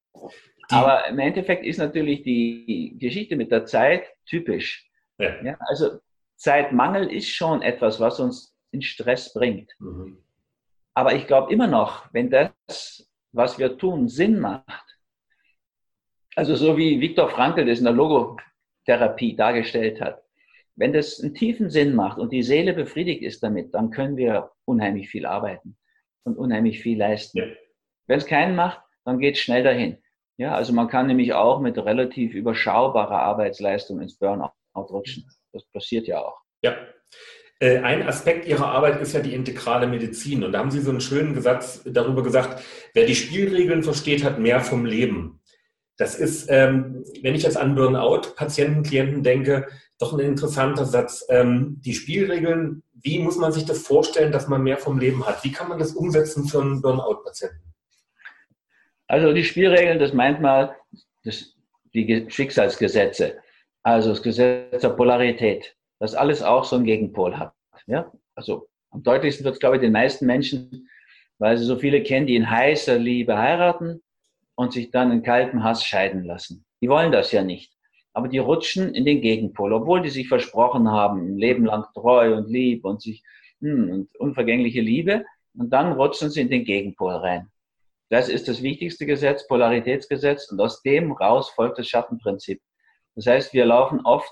[0.69, 4.89] Aber im Endeffekt ist natürlich die Geschichte mit der Zeit typisch.
[5.17, 5.41] Ja.
[5.43, 5.99] ja also
[6.35, 9.71] Zeitmangel ist schon etwas, was uns in Stress bringt.
[9.79, 10.17] Mhm.
[10.93, 14.97] Aber ich glaube immer noch, wenn das, was wir tun, Sinn macht,
[16.35, 20.22] also so wie Viktor Frankl das in der Logotherapie dargestellt hat,
[20.75, 24.51] wenn das einen tiefen Sinn macht und die Seele befriedigt ist damit, dann können wir
[24.65, 25.77] unheimlich viel arbeiten
[26.23, 27.37] und unheimlich viel leisten.
[27.37, 27.45] Ja.
[28.07, 29.97] Wenn es keinen macht, dann geht es schnell dahin.
[30.37, 35.29] Ja, also man kann nämlich auch mit relativ überschaubarer Arbeitsleistung ins Burnout rutschen.
[35.51, 36.39] Das passiert ja auch.
[36.63, 36.75] Ja.
[37.59, 40.43] Äh, ein Aspekt Ihrer Arbeit ist ja die integrale Medizin.
[40.43, 44.39] Und da haben Sie so einen schönen Satz darüber gesagt, wer die Spielregeln versteht, hat
[44.39, 45.39] mehr vom Leben.
[45.97, 49.67] Das ist, ähm, wenn ich jetzt an Burnout-Patienten, Klienten denke,
[50.03, 51.25] doch ein interessanter Satz.
[51.29, 55.43] Ähm, die Spielregeln, wie muss man sich das vorstellen, dass man mehr vom Leben hat?
[55.43, 57.73] Wie kann man das umsetzen für einen Burnout-Patienten?
[59.07, 60.75] Also die Spielregeln, das meint mal
[61.23, 61.55] das,
[61.93, 63.37] die Schicksalsgesetze,
[63.83, 67.53] also das Gesetz der Polarität, dass alles auch so einen Gegenpol hat.
[67.85, 68.11] Ja?
[68.35, 70.89] Also am deutlichsten wird es, glaube ich, den meisten Menschen,
[71.39, 74.01] weil sie so viele kennen, die in heißer Liebe heiraten
[74.55, 76.65] und sich dann in kaltem Hass scheiden lassen.
[76.81, 77.72] Die wollen das ja nicht.
[78.13, 82.35] Aber die rutschen in den Gegenpol, obwohl die sich versprochen haben, ein Leben lang treu
[82.35, 83.23] und lieb und sich
[83.59, 85.25] hm, und unvergängliche Liebe.
[85.55, 87.49] Und dann rutschen sie in den Gegenpol rein.
[88.09, 92.61] Das ist das wichtigste Gesetz, Polaritätsgesetz, und aus dem raus folgt das Schattenprinzip.
[93.15, 94.31] Das heißt, wir laufen oft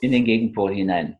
[0.00, 1.18] in den Gegenpol hinein.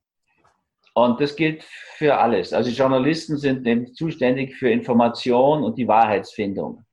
[0.95, 2.53] Und das gilt für alles.
[2.53, 6.86] Also Journalisten sind zuständig für Information und die Wahrheitsfindung.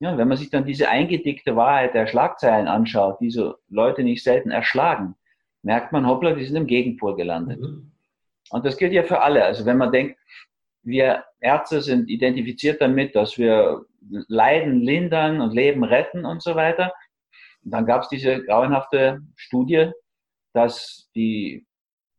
[0.00, 4.22] Ja, wenn man sich dann diese eingedickte Wahrheit der Schlagzeilen anschaut, die so Leute nicht
[4.22, 5.16] selten erschlagen,
[5.62, 7.60] merkt man, hoppla, die sind im Gegenpol gelandet.
[7.60, 7.90] Mhm.
[8.50, 9.44] Und das gilt ja für alle.
[9.44, 10.18] Also wenn man denkt,
[10.82, 16.92] wir Ärzte sind identifiziert damit, dass wir Leiden lindern und Leben retten und so weiter.
[17.64, 19.90] Und dann gab es diese grauenhafte Studie,
[20.54, 21.66] dass die,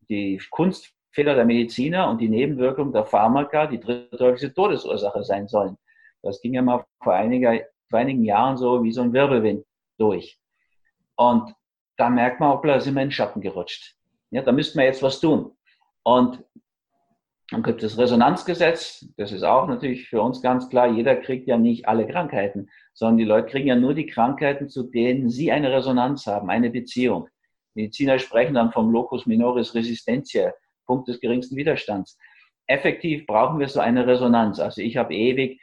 [0.10, 5.78] die Kunstfehler der Mediziner und die Nebenwirkungen der Pharmaka die dritthäufigste Todesursache sein sollen.
[6.22, 9.66] Das ging ja mal vor, einiger, vor einigen Jahren so wie so ein Wirbelwind
[9.98, 10.40] durch.
[11.16, 11.54] Und
[11.98, 13.96] da merkt man, hoppla, sind wir in den Schatten gerutscht.
[14.32, 15.52] Ja, da müssten wir jetzt was tun.
[16.04, 16.44] Und
[17.52, 21.48] dann gibt es das Resonanzgesetz, das ist auch natürlich für uns ganz klar, jeder kriegt
[21.48, 25.52] ja nicht alle Krankheiten, sondern die Leute kriegen ja nur die Krankheiten, zu denen sie
[25.52, 27.28] eine Resonanz haben, eine Beziehung.
[27.74, 30.54] Mediziner sprechen dann vom Locus minoris resistentia,
[30.86, 32.18] Punkt des geringsten Widerstands.
[32.68, 34.60] Effektiv brauchen wir so eine Resonanz.
[34.60, 35.60] Also ich habe ewig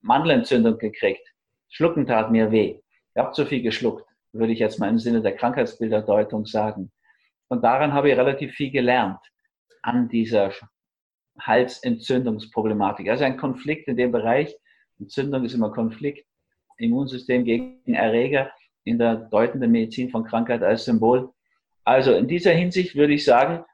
[0.00, 1.26] Mandelentzündung gekriegt.
[1.68, 2.80] Schlucken tat mir weh.
[3.14, 6.90] Ich habe zu viel geschluckt, würde ich jetzt mal im Sinne der Krankheitsbilderdeutung sagen.
[7.48, 9.18] Und daran habe ich relativ viel gelernt
[9.82, 10.52] an dieser
[11.40, 13.08] Halsentzündungsproblematik.
[13.08, 14.54] Also ein Konflikt in dem Bereich.
[14.98, 16.26] Entzündung ist immer Konflikt.
[16.76, 18.50] Immunsystem gegen Erreger
[18.84, 21.32] in der deutenden Medizin von Krankheit als Symbol.
[21.84, 23.64] Also in dieser Hinsicht würde ich sagen,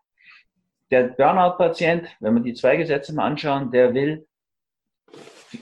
[0.90, 4.26] der Burnout-Patient, wenn wir die zwei Gesetze mal anschauen, der will,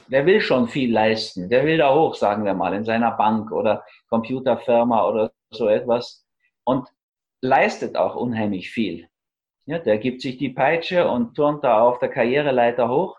[0.08, 1.48] der will schon viel leisten.
[1.48, 6.26] Der will da hoch, sagen wir mal, in seiner Bank oder Computerfirma oder so etwas
[6.64, 6.88] und
[7.40, 9.08] leistet auch unheimlich viel.
[9.66, 13.18] Ja, der gibt sich die Peitsche und turnt da auf der Karriereleiter hoch.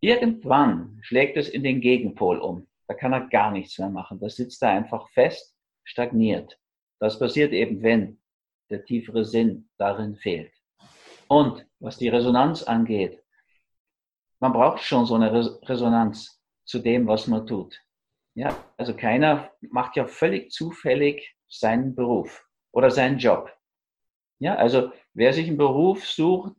[0.00, 2.68] Irgendwann schlägt es in den Gegenpol um.
[2.86, 4.18] Da kann er gar nichts mehr machen.
[4.20, 5.54] Da sitzt er einfach fest,
[5.84, 6.58] stagniert.
[7.00, 8.20] Das passiert eben, wenn
[8.70, 10.52] der tiefere Sinn darin fehlt.
[11.28, 13.22] Und was die Resonanz angeht,
[14.40, 15.32] man braucht schon so eine
[15.68, 17.80] Resonanz zu dem, was man tut.
[18.34, 23.52] Ja, also keiner macht ja völlig zufällig seinen Beruf oder seinen Job.
[24.38, 26.54] Ja, also wer sich einen Beruf sucht,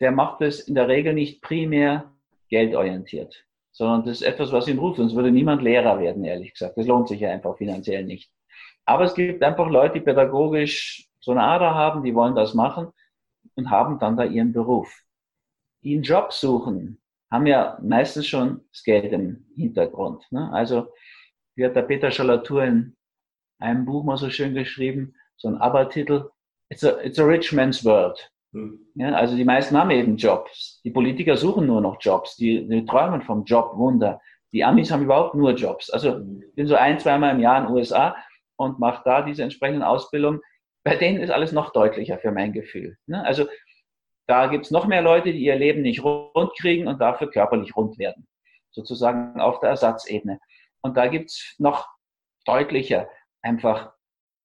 [0.00, 2.14] der macht es in der Regel nicht primär
[2.48, 4.96] geldorientiert, sondern das ist etwas, was ihn ruft.
[4.96, 6.78] Sonst würde niemand Lehrer werden, ehrlich gesagt.
[6.78, 8.32] Das lohnt sich ja einfach finanziell nicht.
[8.86, 12.88] Aber es gibt einfach Leute, die pädagogisch so eine Ader haben, die wollen das machen
[13.56, 14.90] und haben dann da ihren Beruf.
[15.82, 20.26] Die einen Job suchen, haben ja meistens schon das Geld im Hintergrund.
[20.30, 20.50] Ne?
[20.52, 20.88] Also,
[21.54, 22.96] wie hat der Peter Schalatour in
[23.58, 26.30] einem Buch mal so schön geschrieben, so ein Aber-Titel,
[26.70, 28.30] it's a, it's a rich man's world.
[28.52, 28.80] Hm.
[28.94, 30.80] Ja, also die meisten haben eben Jobs.
[30.84, 32.36] Die Politiker suchen nur noch Jobs.
[32.36, 34.20] Die, die träumen vom Jobwunder.
[34.52, 35.90] Die Amis haben überhaupt nur Jobs.
[35.90, 36.42] Also hm.
[36.48, 38.16] ich bin so ein, zweimal im Jahr in den USA
[38.56, 40.40] und mache da diese entsprechenden Ausbildungen.
[40.82, 42.96] Bei denen ist alles noch deutlicher für mein Gefühl.
[43.06, 43.24] Ne?
[43.24, 43.46] Also
[44.30, 47.98] da gibt's noch mehr Leute, die ihr Leben nicht rund kriegen und dafür körperlich rund
[47.98, 48.28] werden.
[48.70, 50.38] Sozusagen auf der Ersatzebene.
[50.82, 51.88] Und da gibt's noch
[52.44, 53.08] deutlicher
[53.42, 53.92] einfach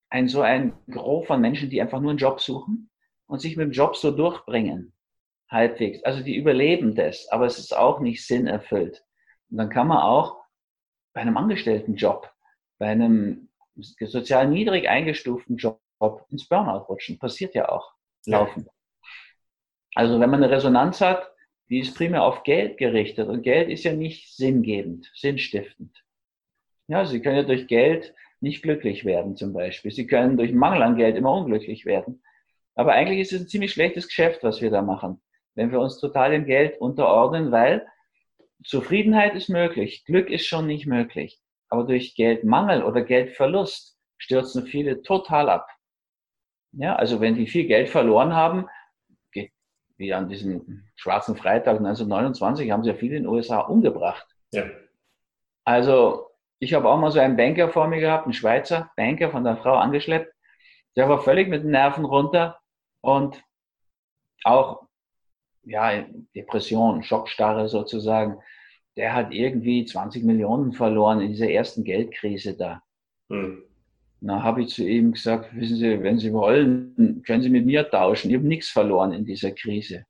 [0.09, 2.89] ein so ein Gros von Menschen, die einfach nur einen Job suchen
[3.27, 4.93] und sich mit dem Job so durchbringen.
[5.51, 6.03] Halbwegs.
[6.03, 9.03] Also die überleben das, aber es ist auch nicht sinnerfüllt.
[9.51, 10.41] Und dann kann man auch
[11.13, 12.31] bei einem Angestelltenjob
[12.77, 15.79] bei einem sozial niedrig eingestuften Job
[16.29, 17.19] ins Burnout rutschen.
[17.19, 17.93] Passiert ja auch
[18.25, 18.67] laufend.
[19.95, 21.31] Also wenn man eine Resonanz hat,
[21.69, 26.03] die ist primär auf Geld gerichtet und Geld ist ja nicht sinngebend, sinnstiftend.
[26.87, 29.91] Ja, Sie können ja durch Geld nicht glücklich werden zum Beispiel.
[29.91, 32.21] Sie können durch Mangel an Geld immer unglücklich werden.
[32.75, 35.21] Aber eigentlich ist es ein ziemlich schlechtes Geschäft, was wir da machen,
[35.55, 37.87] wenn wir uns total dem Geld unterordnen, weil
[38.63, 41.39] Zufriedenheit ist möglich, Glück ist schon nicht möglich.
[41.69, 45.67] Aber durch Geldmangel oder Geldverlust stürzen viele total ab.
[46.73, 48.67] Ja, also wenn die viel Geld verloren haben,
[49.97, 54.27] wie an diesem schwarzen Freitag 1929 haben sie ja viele in den USA umgebracht.
[54.51, 54.65] Ja.
[55.63, 56.27] Also
[56.59, 59.57] ich habe auch mal so einen Banker vor mir gehabt, einen Schweizer Banker von der
[59.57, 60.33] Frau angeschleppt.
[60.95, 62.59] Der war völlig mit den Nerven runter
[63.01, 63.43] und
[64.43, 64.85] auch
[65.63, 66.05] ja,
[66.35, 68.39] Depression, Schockstarre sozusagen.
[68.95, 72.81] Der hat irgendwie 20 Millionen verloren in dieser ersten Geldkrise da.
[73.29, 73.63] Hm.
[74.21, 77.89] Na, habe ich zu ihm gesagt, wissen Sie, wenn Sie wollen, können Sie mit mir
[77.89, 78.29] tauschen.
[78.29, 80.05] Ich habe nichts verloren in dieser Krise.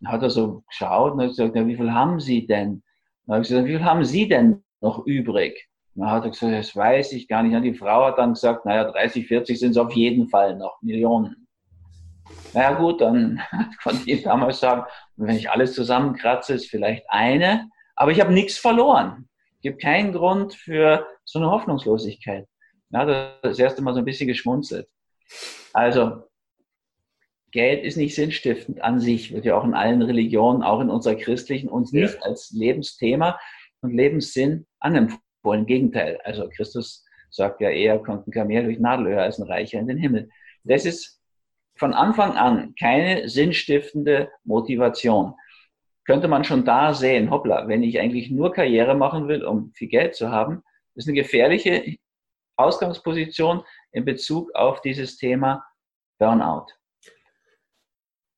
[0.00, 2.82] Dann hat er so geschaut und hat gesagt, ja, wie viel haben Sie denn?
[3.26, 5.68] Dann habe ich gesagt, wie viel haben Sie denn noch übrig?
[5.94, 7.54] Dann hat er gesagt, das weiß ich gar nicht.
[7.54, 10.80] Und die Frau hat dann gesagt, naja, 30, 40 sind es auf jeden Fall noch,
[10.80, 11.48] Millionen.
[12.54, 13.40] Naja gut, dann
[13.82, 14.84] konnte ich damals sagen,
[15.16, 19.28] wenn ich alles zusammenkratze, ist vielleicht eine, aber ich habe nichts verloren.
[19.56, 22.46] Es gibt keinen Grund für so eine Hoffnungslosigkeit.
[22.90, 24.88] Ja, das erste Mal so ein bisschen geschmunzelt.
[25.72, 26.24] Also,
[27.50, 31.14] Geld ist nicht sinnstiftend an sich, wird ja auch in allen Religionen, auch in unserer
[31.14, 32.02] christlichen, uns ja.
[32.02, 33.38] nicht als Lebensthema
[33.80, 35.20] und Lebenssinn anempfohlen.
[35.60, 36.20] Im Gegenteil.
[36.24, 39.98] Also, Christus sagt ja eher, kommt ein Kamel durch Nadelöhr als ein Reicher in den
[39.98, 40.28] Himmel.
[40.64, 41.20] Das ist
[41.76, 45.34] von Anfang an keine sinnstiftende Motivation.
[46.04, 49.88] Könnte man schon da sehen, hoppla, wenn ich eigentlich nur Karriere machen will, um viel
[49.88, 50.62] Geld zu haben,
[50.94, 51.96] ist eine gefährliche
[52.58, 55.64] Ausgangsposition in Bezug auf dieses Thema
[56.18, 56.66] Burnout.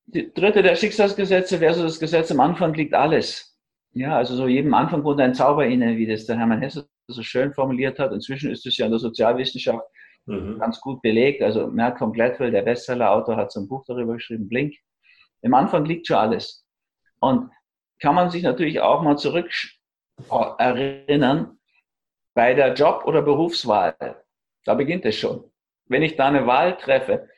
[0.05, 3.57] Die dritte der Schicksalsgesetze versus das Gesetz am Anfang liegt alles.
[3.93, 7.23] Ja, also so jedem Anfang wohnt ein Zauber inne, wie das der Hermann Hesse so
[7.23, 8.11] schön formuliert hat.
[8.11, 9.85] Inzwischen ist es ja in der Sozialwissenschaft
[10.25, 10.59] mhm.
[10.59, 11.41] ganz gut belegt.
[11.41, 14.75] Also Malcolm Gladwell, der Bestseller-Autor, hat so ein Buch darüber geschrieben, Blink.
[15.41, 16.65] Im Anfang liegt schon alles.
[17.19, 17.49] Und
[17.99, 19.49] kann man sich natürlich auch mal zurück
[20.57, 21.57] erinnern,
[22.33, 24.23] bei der Job- oder Berufswahl,
[24.65, 25.51] da beginnt es schon.
[25.85, 27.29] Wenn ich da eine Wahl treffe,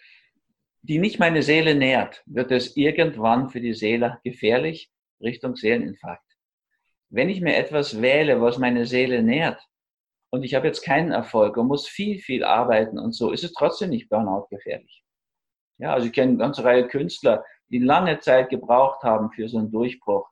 [0.82, 6.23] die nicht meine Seele nährt, wird es irgendwann für die Seele gefährlich Richtung Seeleninfarkt.
[7.10, 9.62] Wenn ich mir etwas wähle, was meine Seele nährt,
[10.29, 13.53] und ich habe jetzt keinen Erfolg und muss viel, viel arbeiten und so, ist es
[13.53, 15.03] trotzdem nicht Burnout gefährlich.
[15.77, 19.60] Ja, also ich kenne eine ganze Reihe Künstler, die lange Zeit gebraucht haben für so
[19.60, 20.27] einen Durchbruch.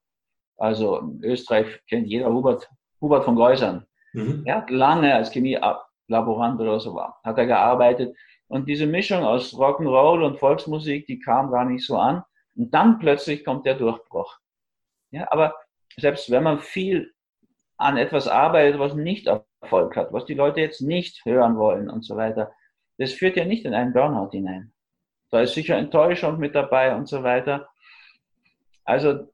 [0.58, 2.68] Also in Österreich kennt jeder Hubert,
[3.00, 3.86] Hubert von Geusern.
[4.14, 4.44] Mhm.
[4.46, 8.16] Er hat lange als Chemielaborant oder so war, hat er gearbeitet.
[8.48, 12.24] Und diese Mischung aus Rock'n'Roll und Volksmusik, die kam gar nicht so an.
[12.56, 14.38] Und dann plötzlich kommt der Durchbruch.
[15.12, 15.56] Ja, aber
[15.98, 17.14] selbst wenn man viel
[17.78, 22.04] an etwas arbeitet, was nicht Erfolg hat, was die Leute jetzt nicht hören wollen und
[22.04, 22.52] so weiter,
[22.98, 24.74] das führt ja nicht in einen Burnout hinein.
[25.32, 27.70] Da ist sicher Enttäuschung mit dabei und so weiter.
[28.84, 29.32] Also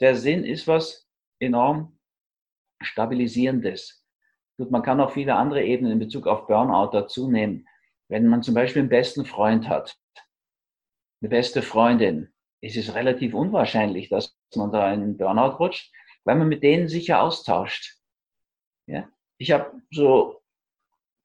[0.00, 1.98] der Sinn ist was enorm
[2.82, 3.99] Stabilisierendes.
[4.60, 7.66] Gut, man kann auch viele andere Ebenen in Bezug auf Burnout dazu nehmen.
[8.08, 9.96] Wenn man zum Beispiel einen besten Freund hat,
[11.22, 12.28] eine beste Freundin,
[12.60, 15.90] ist es relativ unwahrscheinlich, dass man da in Burnout rutscht,
[16.24, 17.96] weil man mit denen sicher austauscht.
[18.84, 19.08] Ja?
[19.38, 20.42] Ich habe so,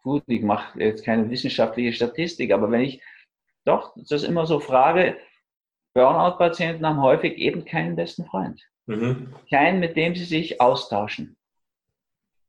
[0.01, 3.03] gut, ich mache jetzt keine wissenschaftliche Statistik, aber wenn ich
[3.65, 5.17] doch das immer so frage,
[5.93, 8.61] Burnout-Patienten haben häufig eben keinen besten Freund.
[8.85, 9.35] Mhm.
[9.49, 11.35] Keinen, mit dem sie sich austauschen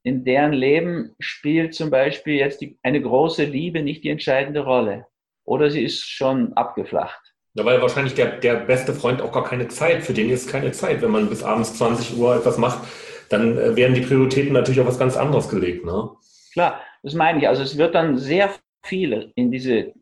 [0.07, 5.07] in deren Leben spielt zum Beispiel jetzt die, eine große Liebe nicht die entscheidende Rolle.
[5.45, 7.21] Oder sie ist schon abgeflacht.
[7.55, 10.71] Ja, weil wahrscheinlich der, der beste Freund auch gar keine Zeit, für den ist keine
[10.71, 11.03] Zeit.
[11.03, 12.87] Wenn man bis abends 20 Uhr etwas macht,
[13.31, 15.85] dann äh, werden die Prioritäten natürlich auf was ganz anderes gelegt.
[15.85, 16.11] Ne?
[16.53, 17.49] Klar, das meine ich.
[17.49, 18.51] Also es wird dann sehr
[18.85, 19.93] viel in diese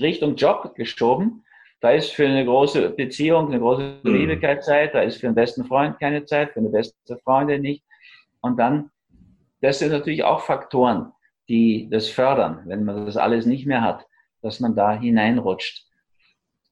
[0.00, 1.44] Richtung Job geschoben.
[1.80, 4.12] Da ist für eine große Beziehung, eine große hm.
[4.12, 7.62] Liebe keine Zeit, da ist für einen besten Freund keine Zeit, für eine beste Freundin
[7.62, 7.84] nicht.
[8.40, 8.90] Und dann
[9.60, 11.12] das sind natürlich auch Faktoren,
[11.48, 14.06] die das fördern, wenn man das alles nicht mehr hat,
[14.42, 15.86] dass man da hineinrutscht.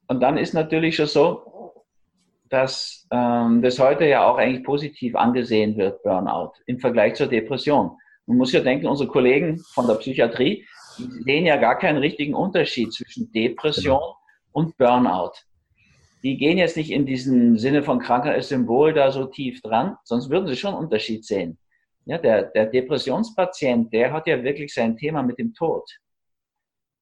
[0.07, 1.85] Und dann ist natürlich schon so,
[2.48, 7.90] dass ähm, das heute ja auch eigentlich positiv angesehen wird, Burnout, im Vergleich zur Depression.
[8.27, 10.66] Man muss ja denken, unsere Kollegen von der Psychiatrie
[11.24, 14.16] sehen ja gar keinen richtigen Unterschied zwischen Depression genau.
[14.53, 15.33] und Burnout.
[16.22, 19.96] Die gehen jetzt nicht in diesen Sinne von Krankheit als Symbol da so tief dran,
[20.05, 21.59] sonst würden sie schon einen Unterschied sehen.
[22.09, 25.85] Ja, der, der Depressionspatient, der hat ja wirklich sein Thema mit dem Tod.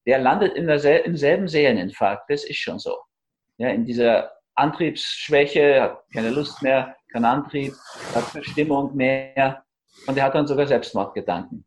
[0.05, 2.97] Der landet in der, im selben Seeleninfarkt, das ist schon so.
[3.57, 7.73] Ja, in dieser Antriebsschwäche, hat keine Lust mehr, keinen Antrieb,
[8.13, 9.63] hat Verstimmung mehr
[10.07, 11.63] und er hat dann sogar Selbstmordgedanken.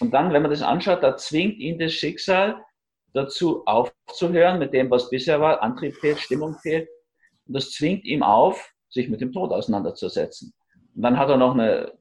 [0.00, 2.62] Und dann, wenn man das anschaut, da zwingt ihn das Schicksal
[3.14, 5.62] dazu aufzuhören mit dem, was bisher war.
[5.62, 6.86] Antrieb fehlt, Stimmung fehlt.
[7.46, 10.52] Und das zwingt ihm auf, sich mit dem Tod auseinanderzusetzen.
[10.94, 11.94] Und dann hat er noch eine,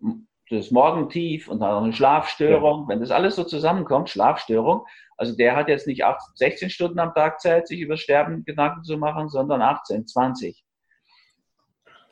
[0.54, 2.82] das Morgentief und dann noch eine Schlafstörung.
[2.82, 2.88] Ja.
[2.88, 4.86] Wenn das alles so zusammenkommt, Schlafstörung,
[5.18, 8.84] also der hat jetzt nicht 8, 16 Stunden am Tag Zeit, sich über Sterben Gedanken
[8.84, 10.64] zu machen, sondern 18, 20.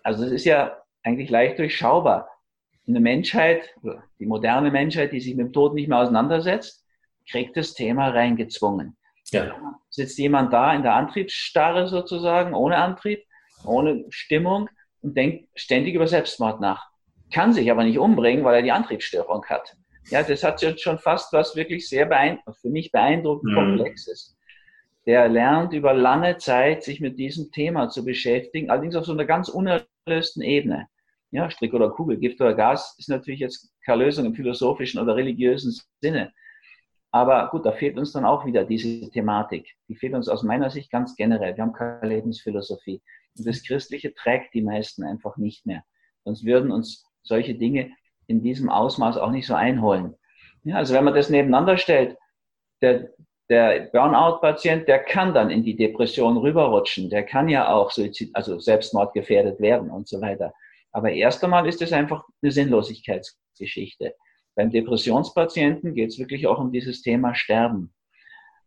[0.04, 2.30] Also das ist ja eigentlich leicht durchschaubar.
[2.88, 3.74] Eine Menschheit,
[4.20, 6.86] die moderne Menschheit, die sich mit dem Tod nicht mehr auseinandersetzt,
[7.30, 8.98] kriegt das Thema reingezwungen.
[9.32, 9.56] Ja.
[9.90, 13.24] Sitzt jemand da in der Antriebsstarre sozusagen, ohne Antrieb,
[13.64, 14.70] ohne Stimmung
[15.02, 16.91] und denkt ständig über Selbstmord nach.
[17.32, 19.76] Kann sich aber nicht umbringen, weil er die Antriebsstörung hat.
[20.10, 23.56] Ja, das hat jetzt schon fast was wirklich sehr beeindruckend, für mich beeindruckend mhm.
[23.56, 24.38] Komplexes.
[25.06, 29.26] Der lernt über lange Zeit, sich mit diesem Thema zu beschäftigen, allerdings auf so einer
[29.26, 30.88] ganz unerlösten Ebene.
[31.32, 35.16] Ja, Strick oder Kugel, Gift oder Gas ist natürlich jetzt keine Lösung im philosophischen oder
[35.16, 36.34] religiösen Sinne.
[37.12, 39.76] Aber gut, da fehlt uns dann auch wieder diese Thematik.
[39.88, 41.56] Die fehlt uns aus meiner Sicht ganz generell.
[41.56, 43.02] Wir haben keine Lebensphilosophie.
[43.38, 45.84] Und das Christliche trägt die meisten einfach nicht mehr.
[46.24, 47.92] Sonst würden uns solche Dinge
[48.28, 50.16] in diesem Ausmaß auch nicht so einholen.
[50.64, 52.18] Ja, also wenn man das nebeneinander stellt,
[52.82, 53.10] der,
[53.50, 57.10] der Burnout-Patient, der kann dann in die Depression rüberrutschen.
[57.10, 60.54] Der kann ja auch Suizid, also Selbstmordgefährdet werden und so weiter.
[60.92, 64.16] Aber erst einmal ist es einfach eine Sinnlosigkeitsgeschichte.
[64.56, 67.94] Beim Depressionspatienten geht es wirklich auch um dieses Thema Sterben.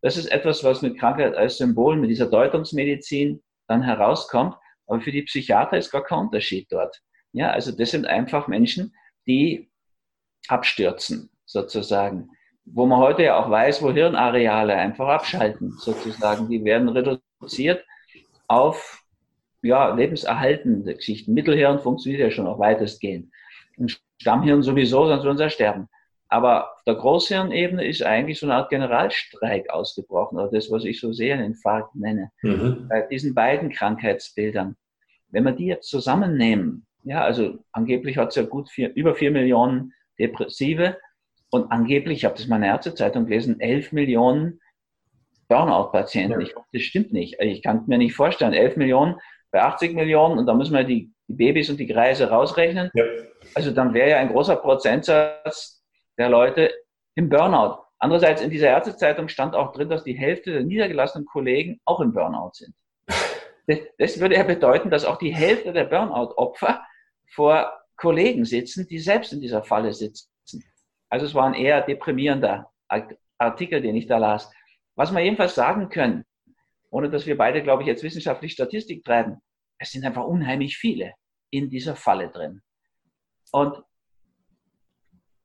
[0.00, 4.56] Das ist etwas, was mit Krankheit als Symbol, mit dieser Deutungsmedizin dann herauskommt.
[4.86, 7.00] Aber für die Psychiater ist gar kein Unterschied dort.
[7.34, 8.94] Ja, also das sind einfach Menschen,
[9.26, 9.68] die
[10.48, 12.30] abstürzen, sozusagen.
[12.64, 16.48] Wo man heute ja auch weiß, wo Hirnareale einfach abschalten, sozusagen.
[16.48, 17.84] Die werden reduziert
[18.46, 19.02] auf
[19.62, 21.34] ja, lebenserhaltende Geschichten.
[21.34, 23.32] Mittelhirn funktioniert ja schon auch weitestgehend.
[23.76, 25.88] Und Stammhirn sowieso, sonst würden sie ja sterben.
[26.28, 31.00] Aber auf der Großhirnebene ist eigentlich so eine Art Generalstreik ausgebrochen, oder das, was ich
[31.00, 32.30] so Infarkt nenne.
[32.42, 32.86] Mhm.
[32.88, 34.76] Bei diesen beiden Krankheitsbildern.
[35.28, 39.30] Wenn wir die jetzt zusammennehmen, ja, also angeblich hat es ja gut vier, über vier
[39.30, 40.96] Millionen Depressive
[41.50, 44.60] und angeblich, ich habe das mal in der Ärztezeitung gelesen, elf Millionen
[45.48, 46.40] Burnout-Patienten.
[46.40, 46.46] Ja.
[46.46, 47.36] Ich hoffe, das stimmt nicht.
[47.40, 49.20] Ich kann mir nicht vorstellen, elf Millionen
[49.52, 52.90] bei 80 Millionen und da müssen wir die, die Babys und die Kreise rausrechnen.
[52.94, 53.04] Ja.
[53.54, 55.84] Also dann wäre ja ein großer Prozentsatz
[56.18, 56.72] der Leute
[57.14, 57.84] im Burnout.
[58.00, 62.12] Andererseits in dieser Ärztezeitung stand auch drin, dass die Hälfte der niedergelassenen Kollegen auch im
[62.12, 62.74] Burnout sind.
[63.66, 66.82] Das, das würde ja bedeuten, dass auch die Hälfte der Burnout-Opfer
[67.26, 70.28] vor Kollegen sitzen, die selbst in dieser Falle sitzen.
[71.08, 72.70] Also es war ein eher deprimierender
[73.38, 74.50] Artikel, den ich da las.
[74.94, 76.24] Was wir jedenfalls sagen können,
[76.90, 79.38] ohne dass wir beide, glaube ich, jetzt wissenschaftlich Statistik treiben,
[79.78, 81.14] es sind einfach unheimlich viele
[81.50, 82.62] in dieser Falle drin.
[83.52, 83.82] Und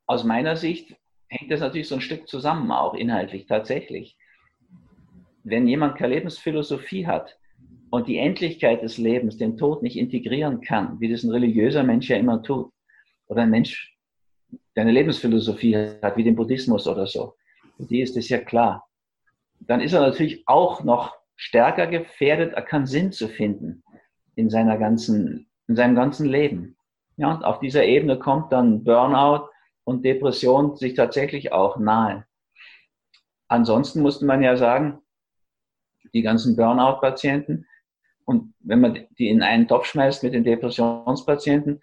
[0.06, 0.96] aus meiner Sicht
[1.28, 4.18] hängt das natürlich so ein Stück zusammen, auch inhaltlich tatsächlich.
[5.44, 7.39] Wenn jemand keine Lebensphilosophie hat
[7.90, 12.10] und die Endlichkeit des Lebens, den Tod nicht integrieren kann, wie das ein religiöser Mensch
[12.10, 12.72] ja immer tut,
[13.28, 13.96] oder ein Mensch,
[14.76, 17.36] der eine Lebensphilosophie hat, wie den Buddhismus oder so,
[17.78, 18.88] für die ist das ja klar,
[19.60, 23.84] dann ist er natürlich auch noch stärker gefährdet, er kann Sinn zu finden
[24.36, 26.76] in seiner ganzen, in seinem ganzen Leben.
[27.18, 29.50] Ja, und auf dieser Ebene kommt dann Burnout
[29.84, 32.26] und Depression sich tatsächlich auch nahe.
[33.48, 35.00] Ansonsten musste man ja sagen,
[36.14, 37.66] die ganzen Burnout-Patienten,
[38.30, 41.82] und wenn man die in einen Topf schmeißt mit den Depressionspatienten,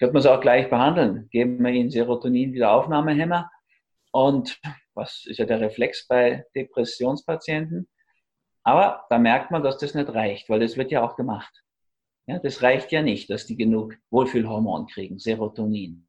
[0.00, 1.28] könnte man sie auch gleich behandeln.
[1.30, 3.48] Geben wir ihnen Serotonin-Wiederaufnahmehämmer.
[4.10, 4.60] Und
[4.94, 7.86] was ist ja der Reflex bei Depressionspatienten?
[8.64, 11.62] Aber da merkt man, dass das nicht reicht, weil das wird ja auch gemacht.
[12.26, 16.08] Ja, das reicht ja nicht, dass die genug Wohlfühlhormon kriegen, Serotonin.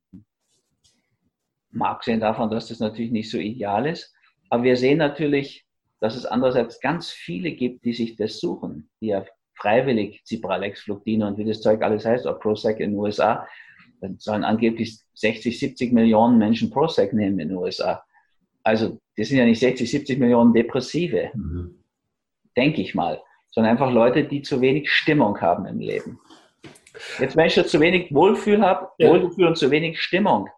[1.69, 4.11] Mag sehen davon, dass das natürlich nicht so ideal ist.
[4.49, 5.67] Aber wir sehen natürlich,
[5.99, 9.23] dass es andererseits ganz viele gibt, die sich das suchen, die ja
[9.57, 13.47] freiwillig Cipralex, Flugdine und wie das Zeug alles heißt, auch Prozac in den USA,
[14.01, 18.03] dann sollen angeblich 60, 70 Millionen Menschen Prozac nehmen in den USA.
[18.63, 21.31] Also das sind ja nicht 60, 70 Millionen Depressive.
[21.33, 21.77] Mhm
[22.57, 26.19] denke ich mal, sondern einfach Leute, die zu wenig Stimmung haben im Leben.
[27.19, 29.09] Jetzt, wenn ich zu wenig Wohlfühl habe, ja.
[29.09, 30.49] Wohlgefühl und zu wenig Stimmung,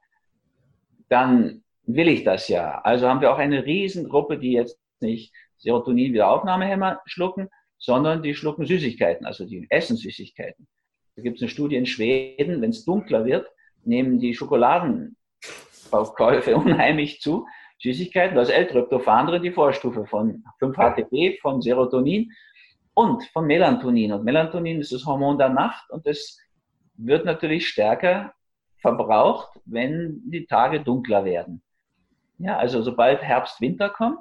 [1.10, 2.80] dann will ich das ja.
[2.82, 9.26] Also haben wir auch eine Riesengruppe, die jetzt nicht Serotonin-Wiederaufnahmehämmer schlucken, sondern die schlucken Süßigkeiten,
[9.26, 10.68] also die essen Süßigkeiten.
[11.16, 13.48] Da gibt es eine Studie in Schweden, wenn es dunkler wird,
[13.84, 15.16] nehmen die Schokoladen
[15.92, 17.48] auf Käufe unheimlich zu.
[17.82, 22.32] Süßigkeiten, das L-Tryptophan drin, die Vorstufe von 5-HTP, von Serotonin
[22.94, 24.12] und von Melatonin.
[24.12, 26.38] Und Melatonin ist das Hormon der Nacht und das
[26.96, 28.34] wird natürlich stärker
[28.82, 31.62] verbraucht, wenn die Tage dunkler werden.
[32.38, 34.20] Ja, also sobald Herbst, Winter kommt,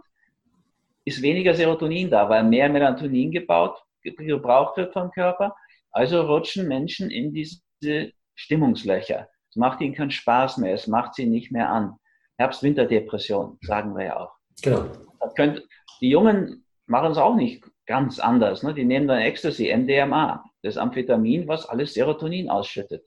[1.08, 5.54] ist weniger Serotonin da, weil mehr Melatonin gebaut, gebraucht wird vom Körper.
[5.90, 9.28] Also rutschen Menschen in diese Stimmungslöcher.
[9.50, 11.96] Es macht ihnen keinen Spaß mehr, es macht sie nicht mehr an.
[12.38, 14.32] Herbst-Winter-Depression, sagen wir ja auch.
[14.62, 14.86] Genau.
[15.34, 15.62] Könnt,
[16.00, 18.62] die Jungen machen es auch nicht ganz anders.
[18.62, 18.74] Ne?
[18.74, 23.04] Die nehmen dann Ecstasy, MDMA, das Amphetamin, was alles Serotonin ausschüttet.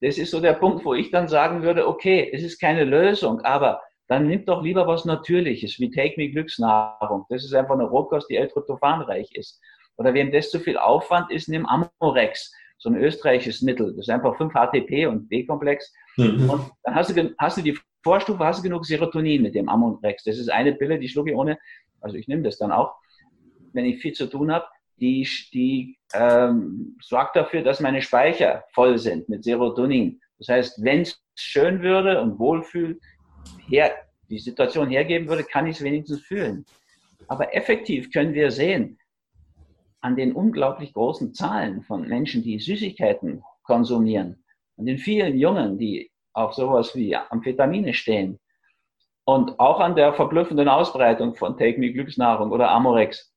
[0.00, 3.40] Das ist so der Punkt, wo ich dann sagen würde, okay, es ist keine Lösung,
[3.40, 7.26] aber dann nimmt doch lieber was Natürliches, wie Take Me Glücksnahrung.
[7.28, 9.60] Das ist einfach eine Rohkost, die L-Tryptophanreich ist.
[9.96, 13.88] Oder wem das zu viel Aufwand ist, nimm Amorex, so ein österreichisches Mittel.
[13.88, 15.92] Das ist einfach 5-HTP und B-Komplex.
[16.16, 16.48] Mhm.
[16.48, 20.24] Und dann hast du, hast du die Vorstufe, hast du genug Serotonin mit dem Amorex.
[20.24, 21.58] Das ist eine Pille, die schlucke ich ohne,
[22.00, 22.94] also ich nehme das dann auch,
[23.74, 24.64] wenn ich viel zu tun habe,
[25.00, 30.20] die, die ähm, sorgt dafür, dass meine Speicher voll sind mit Serotonin.
[30.38, 33.00] Das heißt, wenn es schön würde und wohlfühlt,
[33.68, 33.92] her,
[34.28, 36.64] die Situation hergeben würde, kann ich es wenigstens fühlen.
[37.28, 38.98] Aber effektiv können wir sehen,
[40.00, 44.44] an den unglaublich großen Zahlen von Menschen, die Süßigkeiten konsumieren,
[44.76, 48.38] an den vielen Jungen, die auf sowas wie Amphetamine stehen
[49.24, 53.34] und auch an der verblüffenden Ausbreitung von Take Me Glücksnahrung oder Amorex,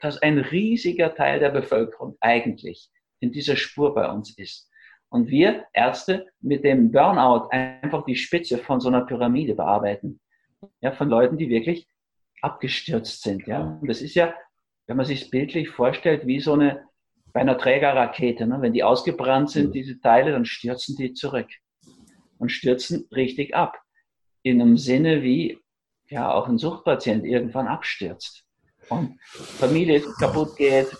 [0.00, 4.70] dass ein riesiger Teil der Bevölkerung eigentlich in dieser Spur bei uns ist.
[5.16, 10.20] Und wir Ärzte mit dem Burnout einfach die Spitze von so einer Pyramide bearbeiten.
[10.82, 11.88] Ja, von Leuten, die wirklich
[12.42, 13.46] abgestürzt sind.
[13.46, 14.34] Ja, und das ist ja,
[14.86, 16.84] wenn man sich bildlich vorstellt, wie so eine,
[17.32, 18.60] bei einer Trägerrakete, ne?
[18.60, 21.48] wenn die ausgebrannt sind, diese Teile, dann stürzen die zurück
[22.36, 23.80] und stürzen richtig ab.
[24.42, 25.58] In einem Sinne wie,
[26.10, 28.44] ja, auch ein Suchtpatient irgendwann abstürzt.
[28.90, 30.94] Und Familie kaputt geht,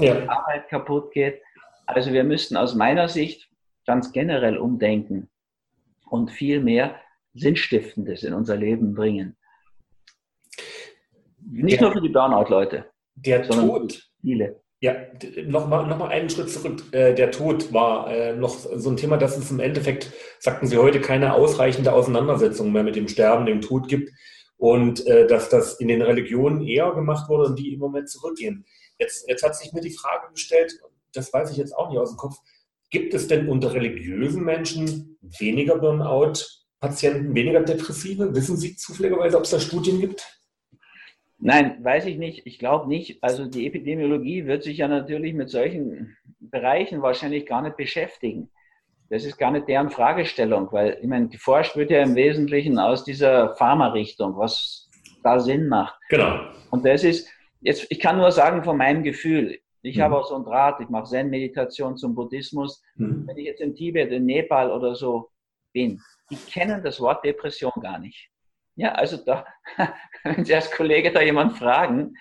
[0.00, 0.28] ja.
[0.28, 1.40] Arbeit kaputt geht.
[1.86, 3.51] Also wir müssten aus meiner Sicht
[3.86, 5.28] ganz generell umdenken
[6.10, 6.96] und viel mehr
[7.34, 9.36] Sinnstiftendes in unser Leben bringen.
[11.40, 14.10] Nicht der, nur für die Burnout-Leute, der Tod.
[14.20, 14.60] viele.
[14.80, 14.96] Ja,
[15.44, 16.82] nochmal noch mal einen Schritt zurück.
[16.92, 20.76] Äh, der Tod war äh, noch so ein Thema, dass es im Endeffekt, sagten Sie
[20.76, 24.10] heute, keine ausreichende Auseinandersetzung mehr mit dem Sterben, dem Tod gibt
[24.56, 28.64] und äh, dass das in den Religionen eher gemacht wurde und die im Moment zurückgehen.
[28.98, 30.72] Jetzt, jetzt hat sich mir die Frage gestellt,
[31.12, 32.38] das weiß ich jetzt auch nicht aus dem Kopf,
[32.92, 38.34] gibt es denn unter religiösen Menschen weniger Burnout-Patienten, weniger Depressive?
[38.34, 40.40] Wissen Sie zufälligerweise, ob es da Studien gibt?
[41.38, 42.46] Nein, weiß ich nicht.
[42.46, 43.24] Ich glaube nicht.
[43.24, 48.50] Also die Epidemiologie wird sich ja natürlich mit solchen Bereichen wahrscheinlich gar nicht beschäftigen.
[49.10, 53.04] Das ist gar nicht deren Fragestellung, weil ich meine, geforscht wird ja im Wesentlichen aus
[53.04, 54.88] dieser Pharma-Richtung, was
[55.24, 55.94] da Sinn macht.
[56.10, 56.40] Genau.
[56.70, 57.28] Und das ist,
[57.60, 60.02] jetzt, ich kann nur sagen von meinem Gefühl, ich mhm.
[60.02, 62.82] habe auch so einen Draht, ich mache Zen-Meditation zum Buddhismus.
[62.94, 63.26] Mhm.
[63.26, 65.30] Wenn ich jetzt in Tibet, in Nepal oder so
[65.72, 68.30] bin, die kennen das Wort Depression gar nicht.
[68.76, 69.44] Ja, also da,
[70.24, 72.14] wenn Sie als Kollege da jemand fragen,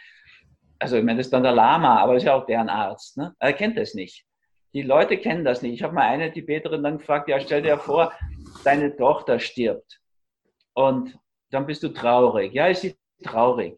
[0.80, 3.18] also ich meine, das ist dann der Lama, aber das ist ja auch deren Arzt,
[3.18, 3.34] ne?
[3.39, 4.26] er kennt das nicht.
[4.74, 5.74] Die Leute kennen das nicht.
[5.74, 8.14] Ich habe mal eine Tibeterin dann gefragt, ja, stell dir vor,
[8.64, 10.01] deine Tochter stirbt
[10.74, 11.18] und
[11.51, 12.53] dann bist du traurig.
[12.53, 13.78] Ja, ist sie traurig.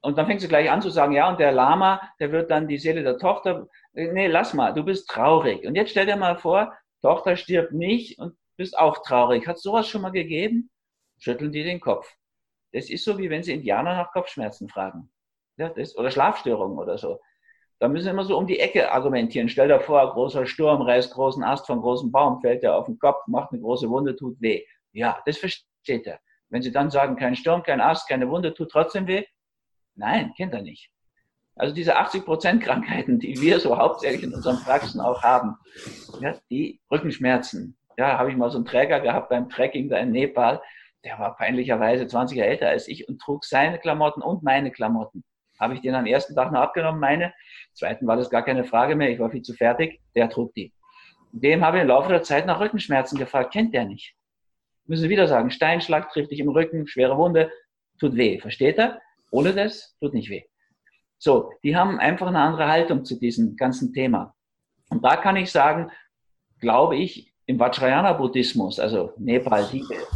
[0.00, 2.68] Und dann fängst du gleich an zu sagen, ja, und der Lama, der wird dann
[2.68, 5.66] die Seele der Tochter, nee, lass mal, du bist traurig.
[5.66, 6.72] Und jetzt stell dir mal vor,
[7.02, 9.46] Tochter stirbt nicht und bist auch traurig.
[9.46, 10.70] Hat sowas schon mal gegeben?
[11.18, 12.08] Schütteln die den Kopf.
[12.72, 15.10] Das ist so, wie wenn sie Indianer nach Kopfschmerzen fragen.
[15.56, 17.20] Ja, das, oder Schlafstörungen oder so.
[17.80, 19.48] Da müssen sie immer so um die Ecke argumentieren.
[19.48, 22.98] Stell dir vor, großer Sturm reißt großen Ast von großem Baum, fällt dir auf den
[22.98, 24.64] Kopf, macht eine große Wunde, tut weh.
[24.92, 26.20] Ja, das versteht er.
[26.48, 29.24] Wenn sie dann sagen, kein Sturm, kein Ast, keine Wunde, tut trotzdem weh,
[29.98, 30.90] Nein, kennt er nicht.
[31.56, 35.56] Also diese 80 Prozent Krankheiten, die wir so hauptsächlich in unseren Praxen auch haben,
[36.20, 37.76] ja, die Rückenschmerzen.
[37.96, 40.62] Ja, habe ich mal so einen Träger gehabt beim Trekking da in Nepal.
[41.04, 45.24] Der war peinlicherweise 20 Jahre älter als ich und trug seine Klamotten und meine Klamotten.
[45.58, 47.34] Habe ich den am ersten Tag noch abgenommen, meine.
[47.74, 49.10] Zweiten war das gar keine Frage mehr.
[49.10, 50.00] Ich war viel zu fertig.
[50.14, 50.72] Der trug die.
[51.32, 53.52] Dem habe ich im Laufe der Zeit nach Rückenschmerzen gefragt.
[53.52, 54.14] Kennt der nicht.
[54.86, 55.50] Müssen Sie wieder sagen.
[55.50, 57.50] Steinschlag trifft dich im Rücken, schwere Wunde,
[57.98, 58.38] tut weh.
[58.38, 59.00] Versteht er?
[59.30, 60.42] Ohne das tut nicht weh.
[61.18, 64.34] So, die haben einfach eine andere Haltung zu diesem ganzen Thema.
[64.90, 65.90] Und da kann ich sagen,
[66.60, 70.06] glaube ich, im Vajrayana-Buddhismus, also Nepal, Tibet,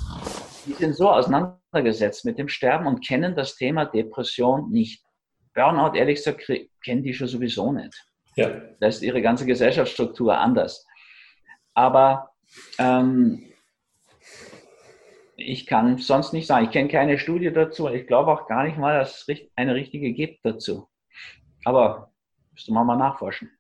[0.67, 5.05] die sind so auseinandergesetzt mit dem Sterben und kennen das Thema Depression nicht.
[5.55, 6.51] Burnout, ehrlich gesagt,
[6.85, 7.95] kennen die schon sowieso nicht.
[8.37, 8.51] Ja.
[8.81, 10.87] Da ist ihre ganze Gesellschaftsstruktur anders.
[11.75, 12.31] Aber
[12.79, 13.52] ähm,
[15.37, 16.67] Ich kann sonst nicht sagen.
[16.67, 17.89] Ich kenne keine Studie dazu.
[17.89, 20.89] Ich glaube auch gar nicht mal, dass es eine richtige gibt dazu.
[21.65, 22.13] Aber
[22.53, 23.51] müsste man mal nachforschen.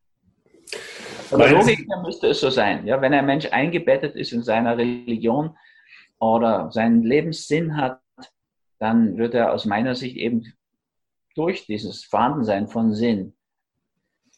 [1.30, 2.86] Aber Logik müsste es so sein.
[2.86, 5.56] Ja, wenn ein Mensch eingebettet ist in seiner Religion
[6.18, 8.00] oder seinen Lebenssinn hat,
[8.78, 10.52] dann wird er aus meiner Sicht eben
[11.34, 13.34] durch dieses Vorhandensein von Sinn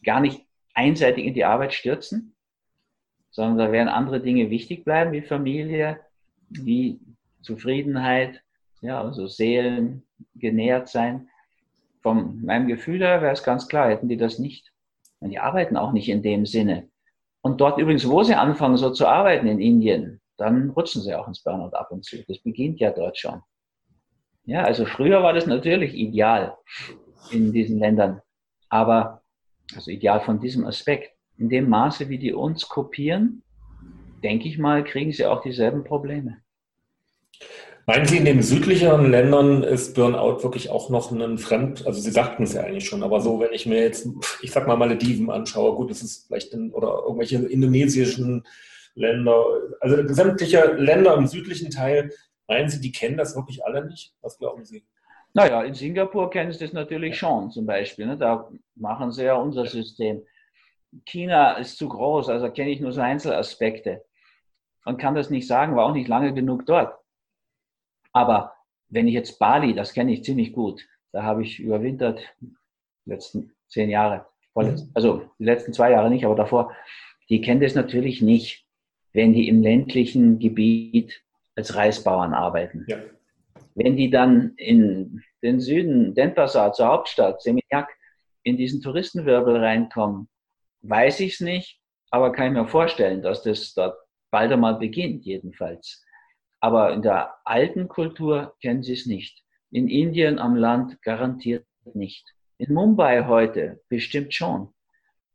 [0.04, 2.36] gar nicht einseitig in die Arbeit stürzen,
[3.30, 6.00] sondern da werden andere Dinge wichtig bleiben, wie Familie,
[6.48, 7.00] wie
[7.44, 8.42] Zufriedenheit,
[8.80, 10.02] ja, also Seelen
[10.34, 11.28] genährt sein.
[12.02, 14.72] Von meinem Gefühl her wäre es ganz klar, hätten die das nicht.
[15.20, 16.88] Und die arbeiten auch nicht in dem Sinne.
[17.40, 21.28] Und dort übrigens, wo sie anfangen, so zu arbeiten in Indien, dann rutschen sie auch
[21.28, 22.22] ins Burnout ab und zu.
[22.26, 23.40] Das beginnt ja dort schon.
[24.44, 26.56] Ja, also früher war das natürlich ideal
[27.30, 28.20] in diesen Ländern.
[28.68, 29.22] Aber,
[29.74, 31.12] also ideal von diesem Aspekt.
[31.36, 33.42] In dem Maße, wie die uns kopieren,
[34.22, 36.43] denke ich mal, kriegen sie auch dieselben Probleme.
[37.86, 42.10] Meinen Sie, in den südlicheren Ländern ist Burnout wirklich auch noch ein Fremd, also Sie
[42.10, 44.08] sagten es ja eigentlich schon, aber so, wenn ich mir jetzt,
[44.40, 48.46] ich sag mal Malediven anschaue, gut, das ist vielleicht, in, oder irgendwelche indonesischen
[48.94, 49.44] Länder,
[49.80, 52.10] also sämtliche Länder im südlichen Teil,
[52.48, 54.14] meinen Sie, die kennen das wirklich alle nicht?
[54.22, 54.84] Was glauben Sie?
[55.34, 58.06] Naja, in Singapur kennen sie das natürlich schon zum Beispiel.
[58.06, 58.16] Ne?
[58.16, 60.22] Da machen sie ja unser System.
[61.04, 64.04] China ist zu groß, also kenne ich nur so Einzelaspekte.
[64.84, 66.94] Man kann das nicht sagen, war auch nicht lange genug dort.
[68.14, 68.54] Aber
[68.88, 72.54] wenn ich jetzt Bali, das kenne ich ziemlich gut, da habe ich überwintert, die
[73.10, 74.90] letzten zehn Jahre, mhm.
[74.94, 76.72] also die letzten zwei Jahre nicht, aber davor,
[77.28, 78.66] die kennen das natürlich nicht,
[79.12, 81.22] wenn die im ländlichen Gebiet
[81.56, 82.84] als Reisbauern arbeiten.
[82.88, 82.98] Ja.
[83.74, 87.88] Wenn die dann in den Süden, Denpasar, zur Hauptstadt, Seminyak,
[88.44, 90.28] in diesen Touristenwirbel reinkommen,
[90.82, 93.96] weiß ich es nicht, aber kann ich mir vorstellen, dass das dort
[94.30, 96.03] bald einmal beginnt, jedenfalls.
[96.64, 99.44] Aber in der alten Kultur kennen sie es nicht.
[99.70, 102.24] In Indien am Land garantiert nicht.
[102.56, 104.72] In Mumbai heute bestimmt schon.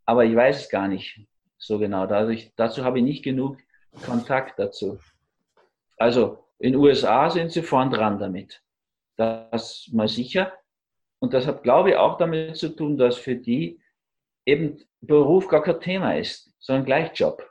[0.07, 1.27] Aber ich weiß es gar nicht
[1.59, 2.07] so genau.
[2.07, 3.59] Dadurch, dazu habe ich nicht genug
[4.07, 4.97] Kontakt dazu.
[5.97, 8.63] Also in USA sind sie vorn dran damit.
[9.15, 10.51] Das mal sicher.
[11.19, 13.79] Und das hat, glaube ich, auch damit zu tun, dass für die
[14.47, 17.47] eben Beruf gar kein Thema ist, sondern gleich Job.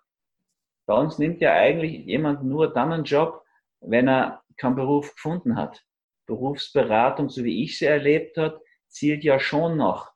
[0.85, 3.45] Bei uns nimmt ja eigentlich jemand nur dann einen Job,
[3.81, 5.85] wenn er keinen Beruf gefunden hat.
[6.27, 10.11] Berufsberatung, so wie ich sie erlebt habe, zielt ja schon noch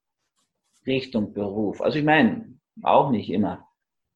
[0.86, 1.80] Richtung Beruf.
[1.80, 3.66] Also ich meine, auch nicht immer.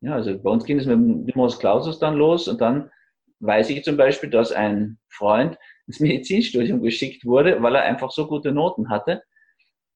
[0.01, 2.91] Ja, also bei uns ging es mit dem Clausus dann los und dann
[3.41, 8.27] weiß ich zum Beispiel, dass ein Freund ins Medizinstudium geschickt wurde, weil er einfach so
[8.27, 9.23] gute Noten hatte.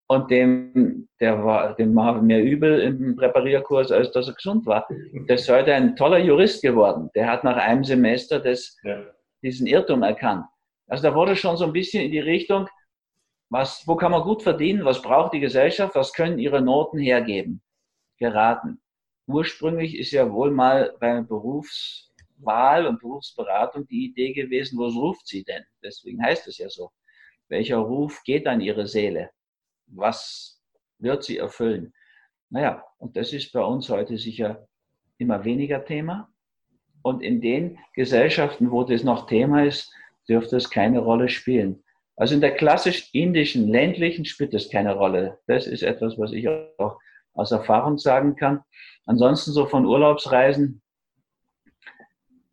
[0.07, 4.89] Und dem, der war, dem war mehr übel im Präparierkurs, als dass er gesund war.
[5.29, 7.11] Der ist heute ein toller Jurist geworden.
[7.15, 9.05] Der hat nach einem Semester das, ja.
[9.43, 10.47] Diesen Irrtum erkannt.
[10.87, 12.69] Also da wurde schon so ein bisschen in die Richtung,
[13.49, 17.63] was, wo kann man gut verdienen, was braucht die Gesellschaft, was können ihre Noten hergeben,
[18.19, 18.81] geraten.
[19.27, 25.27] Ursprünglich ist ja wohl mal bei Berufs, Wahl und Berufsberatung die Idee gewesen, was ruft
[25.27, 25.65] sie denn?
[25.83, 26.91] Deswegen heißt es ja so.
[27.49, 29.31] Welcher Ruf geht an ihre Seele?
[29.87, 30.61] Was
[30.99, 31.93] wird sie erfüllen?
[32.49, 34.69] Naja, und das ist bei uns heute sicher
[35.19, 36.33] immer weniger Thema.
[37.03, 39.93] Und in den Gesellschaften, wo das noch Thema ist,
[40.29, 41.83] dürfte es keine Rolle spielen.
[42.17, 45.39] Also in der klassisch indischen, ländlichen spielt es keine Rolle.
[45.47, 46.99] Das ist etwas, was ich auch
[47.33, 48.61] aus Erfahrung sagen kann.
[49.07, 50.83] Ansonsten so von Urlaubsreisen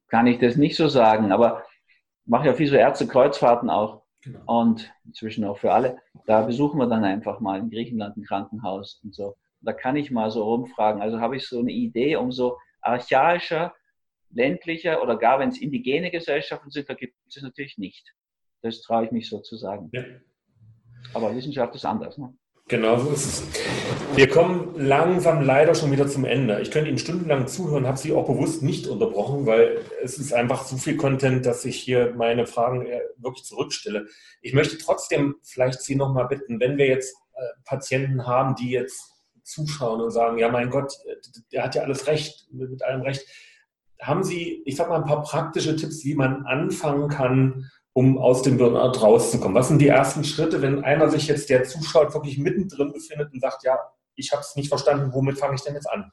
[0.07, 1.65] kann ich das nicht so sagen, aber
[2.25, 4.03] mache ja viel so Ärzte-Kreuzfahrten auch.
[4.21, 4.39] Genau.
[4.61, 5.97] Und inzwischen auch für alle.
[6.25, 9.35] Da besuchen wir dann einfach mal in Griechenland ein Krankenhaus und so.
[9.61, 11.01] Da kann ich mal so rumfragen.
[11.01, 13.73] Also habe ich so eine Idee, umso archaischer,
[14.31, 18.13] ländlicher oder gar wenn es indigene Gesellschaften sind, da gibt es natürlich nicht.
[18.61, 19.89] Das traue ich mich so zu sagen.
[19.93, 20.03] Ja.
[21.13, 22.17] Aber Wissenschaft ist anders.
[22.17, 22.33] Ne?
[22.69, 23.43] Genau so ist es.
[24.15, 26.59] Wir kommen langsam leider schon wieder zum Ende.
[26.59, 30.65] Ich könnte Ihnen stundenlang zuhören, habe Sie auch bewusst nicht unterbrochen, weil es ist einfach
[30.65, 32.85] so viel Content, dass ich hier meine Fragen
[33.17, 34.07] wirklich zurückstelle.
[34.41, 39.13] Ich möchte trotzdem vielleicht Sie nochmal bitten, wenn wir jetzt äh, Patienten haben, die jetzt
[39.43, 40.93] zuschauen und sagen, ja mein Gott,
[41.53, 43.25] der hat ja alles recht, mit allem recht.
[44.01, 48.43] Haben Sie, ich sag mal, ein paar praktische Tipps, wie man anfangen kann, um aus
[48.43, 49.55] dem Burnout rauszukommen?
[49.55, 53.39] Was sind die ersten Schritte, wenn einer sich jetzt, der zuschaut, wirklich mittendrin befindet und
[53.39, 53.79] sagt, ja,
[54.15, 56.11] ich habe es nicht verstanden, womit fange ich denn jetzt an?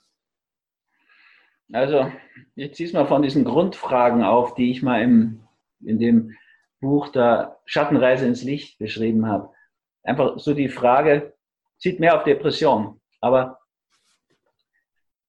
[1.73, 2.11] Also,
[2.57, 5.47] ziehe es mal von diesen Grundfragen auf, die ich mal im,
[5.85, 6.33] in dem
[6.81, 9.51] Buch der Schattenreise ins Licht beschrieben habe.
[10.03, 11.35] Einfach so die Frage,
[11.79, 13.59] zieht mehr auf Depression, aber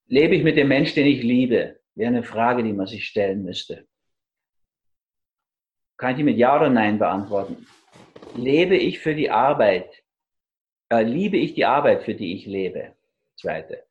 [0.08, 1.80] lebe ich mit dem Mensch, den ich liebe?
[1.96, 3.88] Wäre eine Frage, die man sich stellen müsste.
[5.98, 7.66] kann ich die mit Ja oder Nein beantworten.
[8.36, 10.04] Lebe ich für die Arbeit?
[10.89, 12.96] Äh, liebe ich die Arbeit, für die ich lebe?
[13.38, 13.86] Zweite.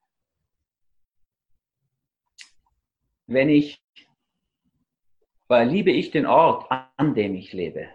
[3.27, 3.83] Wenn ich,
[5.49, 7.89] äh, liebe ich den Ort, an dem ich lebe?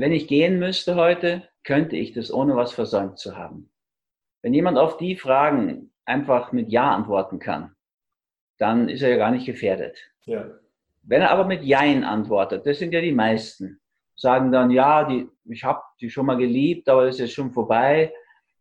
[0.00, 3.70] wenn ich gehen müsste heute, könnte ich das ohne was versäumt zu haben.
[4.42, 7.74] Wenn jemand auf die Fragen einfach mit Ja antworten kann,
[8.64, 9.98] dann ist er ja gar nicht gefährdet.
[10.24, 10.46] Ja.
[11.02, 13.78] Wenn er aber mit Jein antwortet, das sind ja die meisten,
[14.16, 18.12] sagen dann, ja, die, ich habe die schon mal geliebt, aber das ist schon vorbei.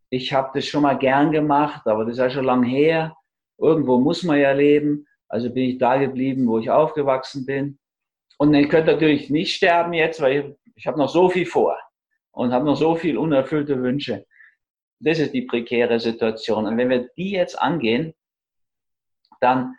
[0.10, 3.16] Ich habe das schon mal gern gemacht, aber das ist ja schon lang her.
[3.58, 5.08] Irgendwo muss man ja leben.
[5.30, 7.80] Also bin ich da geblieben, wo ich aufgewachsen bin.
[8.38, 11.80] Und ich könnte natürlich nicht sterben jetzt, weil ich, ich habe noch so viel vor
[12.32, 14.26] und habe noch so viel unerfüllte Wünsche.
[14.99, 16.66] Das ist die prekäre Situation.
[16.66, 18.14] Und wenn wir die jetzt angehen,
[19.39, 19.76] dann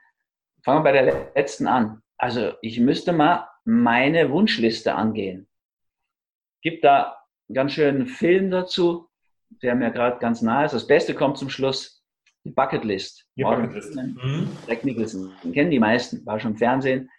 [0.65, 2.03] fangen wir bei der letzten an.
[2.17, 5.49] Also ich müsste mal meine Wunschliste angehen.
[6.63, 9.09] Gibt da einen ganz schönen Film dazu,
[9.63, 10.73] der mir gerade ganz nahe ist.
[10.73, 12.03] Das Beste kommt zum Schluss.
[12.45, 13.27] Die Bucketlist.
[13.37, 13.95] Die Bucketlist.
[13.97, 14.49] Mhm.
[14.67, 15.33] Jack Nicholson.
[15.43, 16.25] Den kennen die meisten.
[16.27, 17.11] War schon im Fernsehen.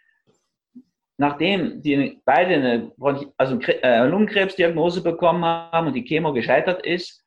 [1.17, 2.91] Nachdem die beide eine
[3.37, 7.23] also äh, Lungenkrebsdiagnose bekommen haben und die Chemo gescheitert ist,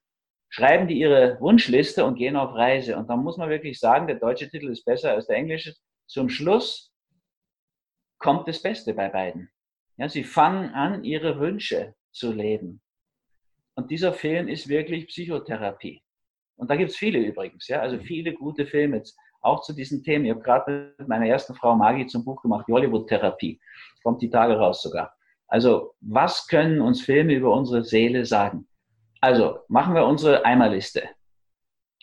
[0.50, 2.96] schreiben die ihre Wunschliste und gehen auf Reise.
[2.96, 5.74] Und da muss man wirklich sagen, der deutsche Titel ist besser als der englische.
[6.08, 6.92] Zum Schluss
[8.18, 9.50] kommt das Beste bei beiden.
[9.96, 12.80] Ja, sie fangen an, ihre Wünsche zu leben.
[13.74, 16.02] Und dieser Film ist wirklich Psychotherapie.
[16.56, 19.02] Und da gibt's viele übrigens, ja, also viele gute Filme
[19.40, 20.24] auch zu diesen Themen.
[20.24, 23.60] Ich habe gerade mit meiner ersten Frau Maggie zum Buch gemacht, die Hollywood-Therapie.
[24.02, 25.14] Kommt die Tage raus sogar.
[25.46, 28.66] Also, was können uns Filme über unsere Seele sagen?
[29.20, 31.08] Also machen wir unsere Eimerliste.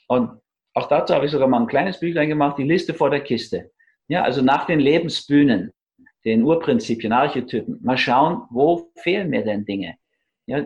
[0.07, 0.41] Und
[0.73, 3.71] auch dazu habe ich sogar mal ein kleines Büchlein gemacht, die Liste vor der Kiste.
[4.07, 5.71] Ja, also nach den Lebensbühnen,
[6.25, 9.95] den Urprinzipien, Archetypen, mal schauen, wo fehlen mir denn Dinge?
[10.47, 10.65] Ja,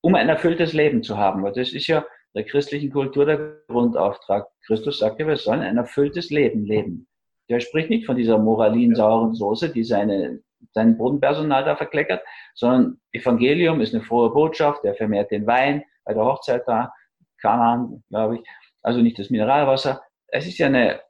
[0.00, 1.42] um ein erfülltes Leben zu haben.
[1.42, 2.04] Weil das ist ja
[2.34, 4.46] der christlichen Kultur der Grundauftrag.
[4.66, 7.08] Christus sagt ja, wir sollen ein erfülltes Leben leben.
[7.48, 10.40] Der spricht nicht von dieser moralinsauren Soße, die seine
[10.72, 12.22] sein Bodenpersonal da verkleckert,
[12.54, 16.92] sondern Evangelium ist eine frohe Botschaft, der vermehrt den Wein bei der Hochzeit da,
[17.40, 18.40] Kanan, glaube ich,
[18.82, 20.02] also nicht das Mineralwasser.
[20.28, 21.00] Es ist ja eine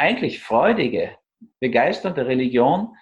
[0.00, 1.16] eigentlich freudige,
[1.60, 2.94] begeisternde Religion,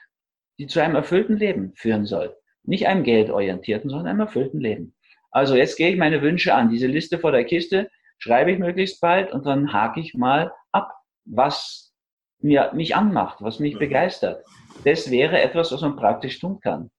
[0.59, 2.37] die zu einem erfüllten Leben führen soll.
[2.65, 4.95] Nicht einem geldorientierten, sondern einem erfüllten Leben.
[5.31, 6.71] Also jetzt gehe ich meine Wünsche an.
[6.71, 10.93] Diese Liste vor der Kiste schreibe ich möglichst bald und dann hake ich mal ab,
[11.25, 11.95] was
[12.41, 14.45] mir, mich anmacht, was mich begeistert
[14.85, 16.91] das wäre etwas, was man praktisch tun kann.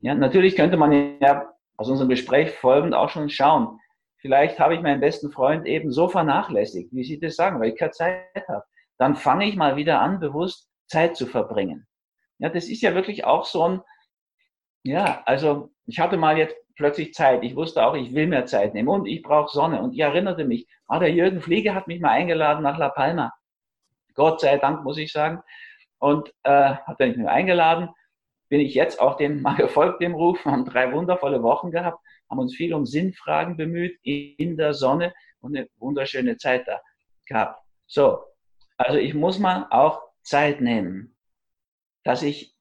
[0.00, 3.78] Ja, natürlich könnte man ja aus unserem Gespräch folgend auch schon schauen.
[4.18, 7.78] Vielleicht habe ich meinen besten Freund eben so vernachlässigt, wie Sie das sagen, weil ich
[7.78, 8.64] keine Zeit habe.
[9.00, 11.86] Dann fange ich mal wieder an, bewusst Zeit zu verbringen.
[12.36, 13.80] Ja, das ist ja wirklich auch so ein,
[14.82, 17.42] ja, also ich hatte mal jetzt plötzlich Zeit.
[17.42, 19.80] Ich wusste auch, ich will mehr Zeit nehmen und ich brauche Sonne.
[19.80, 23.32] Und ich erinnerte mich, ah, der Jürgen Flieger hat mich mal eingeladen nach La Palma.
[24.14, 25.42] Gott sei Dank, muss ich sagen
[25.98, 27.88] und äh, hat er mich nur eingeladen.
[28.50, 30.44] Bin ich jetzt auch dem mal gefolgt, dem Ruf.
[30.44, 35.14] Wir haben drei wundervolle Wochen gehabt, haben uns viel um Sinnfragen bemüht in der Sonne
[35.40, 36.82] und eine wunderschöne Zeit da
[37.24, 37.62] gehabt.
[37.86, 38.18] So,
[38.80, 41.14] also ich muss mal auch Zeit nehmen,
[42.02, 42.56] dass ich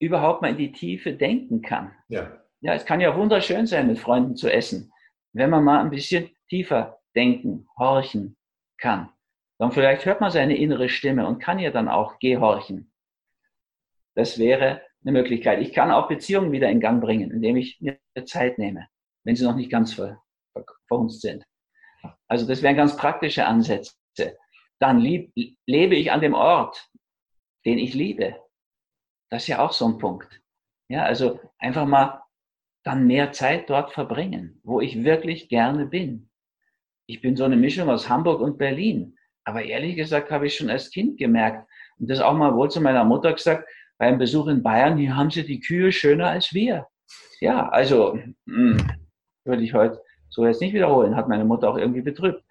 [0.00, 1.92] überhaupt mal in die Tiefe denken kann.
[2.08, 2.40] Ja.
[2.60, 4.92] Ja, es kann ja wunderschön sein, mit Freunden zu essen,
[5.32, 8.36] wenn man mal ein bisschen tiefer denken, horchen
[8.78, 9.10] kann.
[9.58, 12.92] Dann vielleicht hört man seine innere Stimme und kann ihr dann auch gehorchen.
[14.16, 15.60] Das wäre eine Möglichkeit.
[15.60, 18.88] Ich kann auch Beziehungen wieder in Gang bringen, indem ich mir Zeit nehme,
[19.22, 20.20] wenn sie noch nicht ganz ver,
[20.52, 21.44] ver, verhunzt sind.
[22.26, 23.92] Also das wären ganz praktische Ansätze.
[24.84, 25.32] Dann lieb,
[25.64, 26.90] lebe ich an dem Ort,
[27.64, 28.36] den ich liebe.
[29.30, 30.42] Das ist ja auch so ein Punkt.
[30.90, 32.20] Ja, also einfach mal
[32.84, 36.28] dann mehr Zeit dort verbringen, wo ich wirklich gerne bin.
[37.06, 39.16] Ich bin so eine Mischung aus Hamburg und Berlin.
[39.44, 41.66] Aber ehrlich gesagt habe ich schon als Kind gemerkt
[41.98, 43.66] und das auch mal wohl zu meiner Mutter gesagt,
[43.96, 46.86] beim Besuch in Bayern, hier haben sie die Kühe schöner als wir.
[47.40, 48.90] Ja, also mh, hm,
[49.46, 52.44] würde ich heute so jetzt nicht wiederholen, hat meine Mutter auch irgendwie betrübt.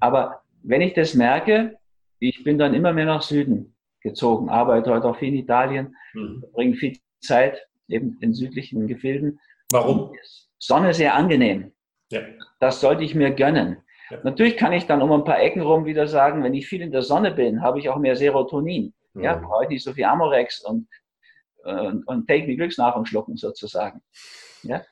[0.00, 1.78] Aber wenn ich das merke,
[2.18, 6.44] ich bin dann immer mehr nach Süden gezogen, arbeite heute auch viel in Italien, mhm.
[6.52, 9.40] bringe viel Zeit eben in südlichen Gefilden.
[9.72, 10.12] Warum?
[10.58, 11.72] Sonne sehr angenehm.
[12.10, 12.20] Ja.
[12.60, 13.78] Das sollte ich mir gönnen.
[14.10, 14.20] Ja.
[14.24, 16.92] Natürlich kann ich dann um ein paar Ecken rum wieder sagen, wenn ich viel in
[16.92, 18.92] der Sonne bin, habe ich auch mehr Serotonin.
[19.14, 19.22] Mhm.
[19.22, 20.86] Ja, brauche ich nicht so viel Amorex und,
[21.64, 24.02] und, und Take Me Glücksnahrung schlucken sozusagen.
[24.62, 24.82] Ja,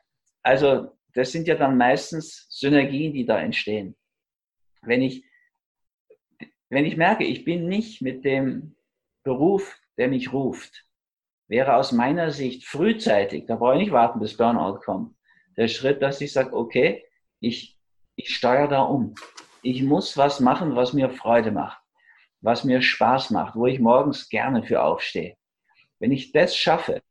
[0.43, 3.95] also das sind ja dann meistens Synergien, die da entstehen.
[4.83, 5.25] Wenn ich,
[6.69, 8.77] wenn ich merke, ich bin nicht mit dem
[9.23, 10.85] Beruf, der mich ruft,
[11.49, 15.17] wäre aus meiner Sicht frühzeitig, da brauche ich nicht warten, bis Burnout kommt,
[15.57, 17.05] der Schritt, dass ich sage, okay,
[17.41, 17.79] ich,
[18.17, 19.15] ich steuere da um.
[19.63, 21.81] Ich muss was machen, was mir Freude macht,
[22.41, 25.37] was mir Spaß macht, wo ich morgens gerne für aufstehe.
[25.99, 27.03] Wenn ich das schaffe,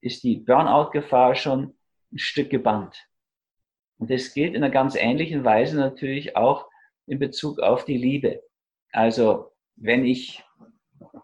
[0.00, 1.74] ist die Burnout-Gefahr schon
[2.12, 3.08] ein Stück gebannt.
[3.98, 6.68] Und das gilt in einer ganz ähnlichen Weise natürlich auch
[7.06, 8.42] in Bezug auf die Liebe.
[8.96, 10.42] Also wenn ich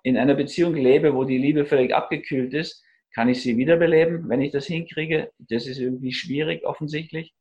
[0.02, 4.42] in einer Beziehung lebe, wo die Liebe völlig abgekühlt ist, kann ich sie wiederbeleben, wenn
[4.42, 5.32] ich das hinkriege.
[5.38, 7.34] Das ist irgendwie schwierig offensichtlich,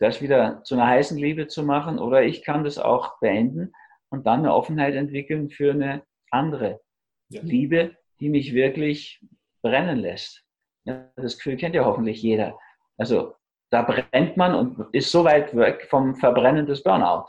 [0.00, 2.00] das wieder zu einer heißen Liebe zu machen.
[2.00, 3.72] Oder ich kann das auch beenden
[4.08, 6.80] und dann eine Offenheit entwickeln für eine andere
[7.28, 7.40] ja.
[7.42, 9.24] Liebe, die mich wirklich
[9.62, 10.42] brennen lässt.
[10.82, 12.58] Ja, das Gefühl kennt ja hoffentlich jeder.
[12.96, 13.36] Also
[13.70, 17.26] da brennt man und ist so weit weg vom Verbrennen des Burnout.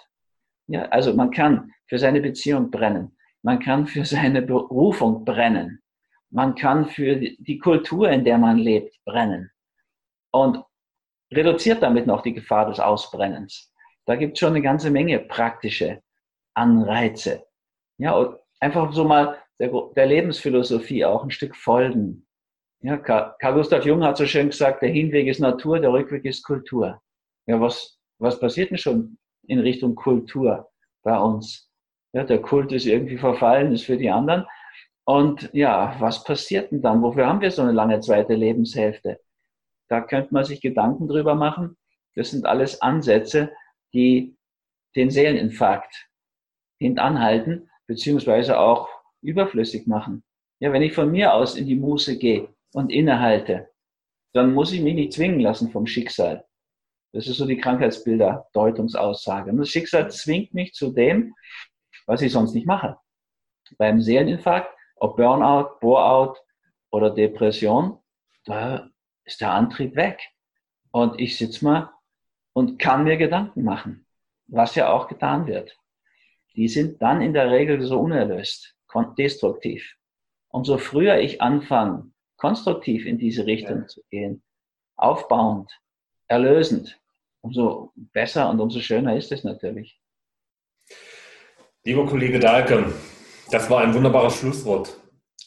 [0.69, 3.17] Ja, also man kann für seine Beziehung brennen.
[3.41, 5.81] Man kann für seine Berufung brennen.
[6.29, 9.49] Man kann für die Kultur, in der man lebt, brennen.
[10.31, 10.63] Und
[11.33, 13.73] reduziert damit noch die Gefahr des Ausbrennens.
[14.05, 16.03] Da gibt es schon eine ganze Menge praktische
[16.53, 17.45] Anreize.
[17.97, 22.27] Ja, und einfach so mal der, der Lebensphilosophie auch ein Stück folgen.
[22.81, 26.43] Ja, Karl Gustav Jung hat so schön gesagt, der Hinweg ist Natur, der Rückweg ist
[26.43, 27.01] Kultur.
[27.47, 29.17] Ja, was, was passiert denn schon
[29.49, 30.69] in Richtung Kultur
[31.03, 31.69] bei uns?
[32.13, 34.45] Ja, der Kult ist irgendwie verfallen, ist für die anderen.
[35.05, 37.01] Und ja, was passiert denn dann?
[37.01, 39.19] Wofür haben wir so eine lange zweite Lebenshälfte?
[39.89, 41.77] Da könnte man sich Gedanken drüber machen.
[42.15, 43.51] Das sind alles Ansätze,
[43.93, 44.37] die
[44.95, 46.09] den Seeleninfarkt
[46.79, 48.87] hintanhalten, beziehungsweise auch
[49.21, 50.23] überflüssig machen.
[50.59, 53.69] Ja, wenn ich von mir aus in die Muße gehe und innehalte,
[54.33, 56.45] dann muss ich mich nicht zwingen lassen vom Schicksal.
[57.11, 59.51] Das ist so die Krankheitsbilder, Deutungsaussage.
[59.51, 61.33] Und das Schicksal zwingt mich zu dem,
[62.05, 62.97] was ich sonst nicht mache.
[63.77, 66.35] Beim Seeleninfarkt, ob Burnout, Boreout
[66.91, 67.99] oder Depression,
[68.45, 68.89] da
[69.25, 70.19] ist der Antrieb weg.
[70.91, 71.91] Und ich sitze mal
[72.53, 74.05] und kann mir Gedanken machen,
[74.47, 75.77] was ja auch getan wird.
[76.55, 78.75] Die sind dann in der Regel so unerlöst,
[79.17, 79.95] destruktiv.
[80.49, 83.87] Umso früher ich anfange, konstruktiv in diese Richtung ja.
[83.87, 84.43] zu gehen,
[84.95, 85.71] aufbauend,
[86.29, 86.97] erlösend,
[87.41, 89.99] umso besser und umso schöner ist es natürlich.
[91.83, 92.93] Lieber Kollege Dahlke,
[93.51, 94.95] das war ein wunderbares Schlusswort.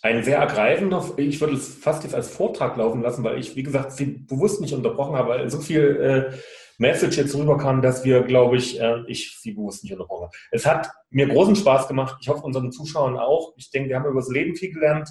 [0.03, 3.63] Ein sehr ergreifender, ich würde es fast jetzt als Vortrag laufen lassen, weil ich, wie
[3.63, 6.37] gesagt, Sie bewusst nicht unterbrochen habe, weil so viel äh,
[6.79, 10.37] Message jetzt rüberkam, dass wir, glaube ich, äh, ich Sie bewusst nicht unterbrochen habe.
[10.51, 12.17] Es hat mir großen Spaß gemacht.
[12.21, 13.53] Ich hoffe, unseren Zuschauern auch.
[13.57, 15.09] Ich denke, wir haben über das Leben viel gelernt.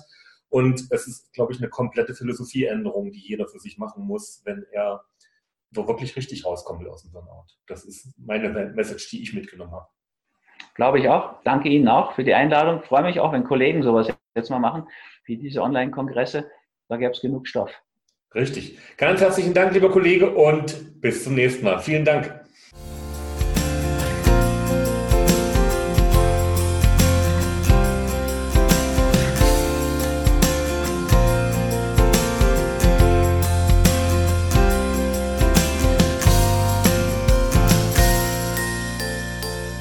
[0.50, 4.66] Und es ist, glaube ich, eine komplette Philosophieänderung, die jeder für sich machen muss, wenn
[4.74, 5.06] er
[5.72, 7.46] so wirklich richtig rauskommen will aus dem Burnout.
[7.68, 9.88] Das ist meine Message, die ich mitgenommen habe.
[10.76, 11.42] Glaube ich auch.
[11.44, 12.84] Danke Ihnen auch für die Einladung.
[12.84, 14.88] Freue mich auch, wenn Kollegen sowas jetzt mal machen,
[15.26, 16.50] wie diese Online-Kongresse.
[16.88, 17.72] Da gäbe es genug Stoff.
[18.34, 18.78] Richtig.
[18.98, 21.80] Ganz herzlichen Dank, lieber Kollege, und bis zum nächsten Mal.
[21.80, 22.41] Vielen Dank.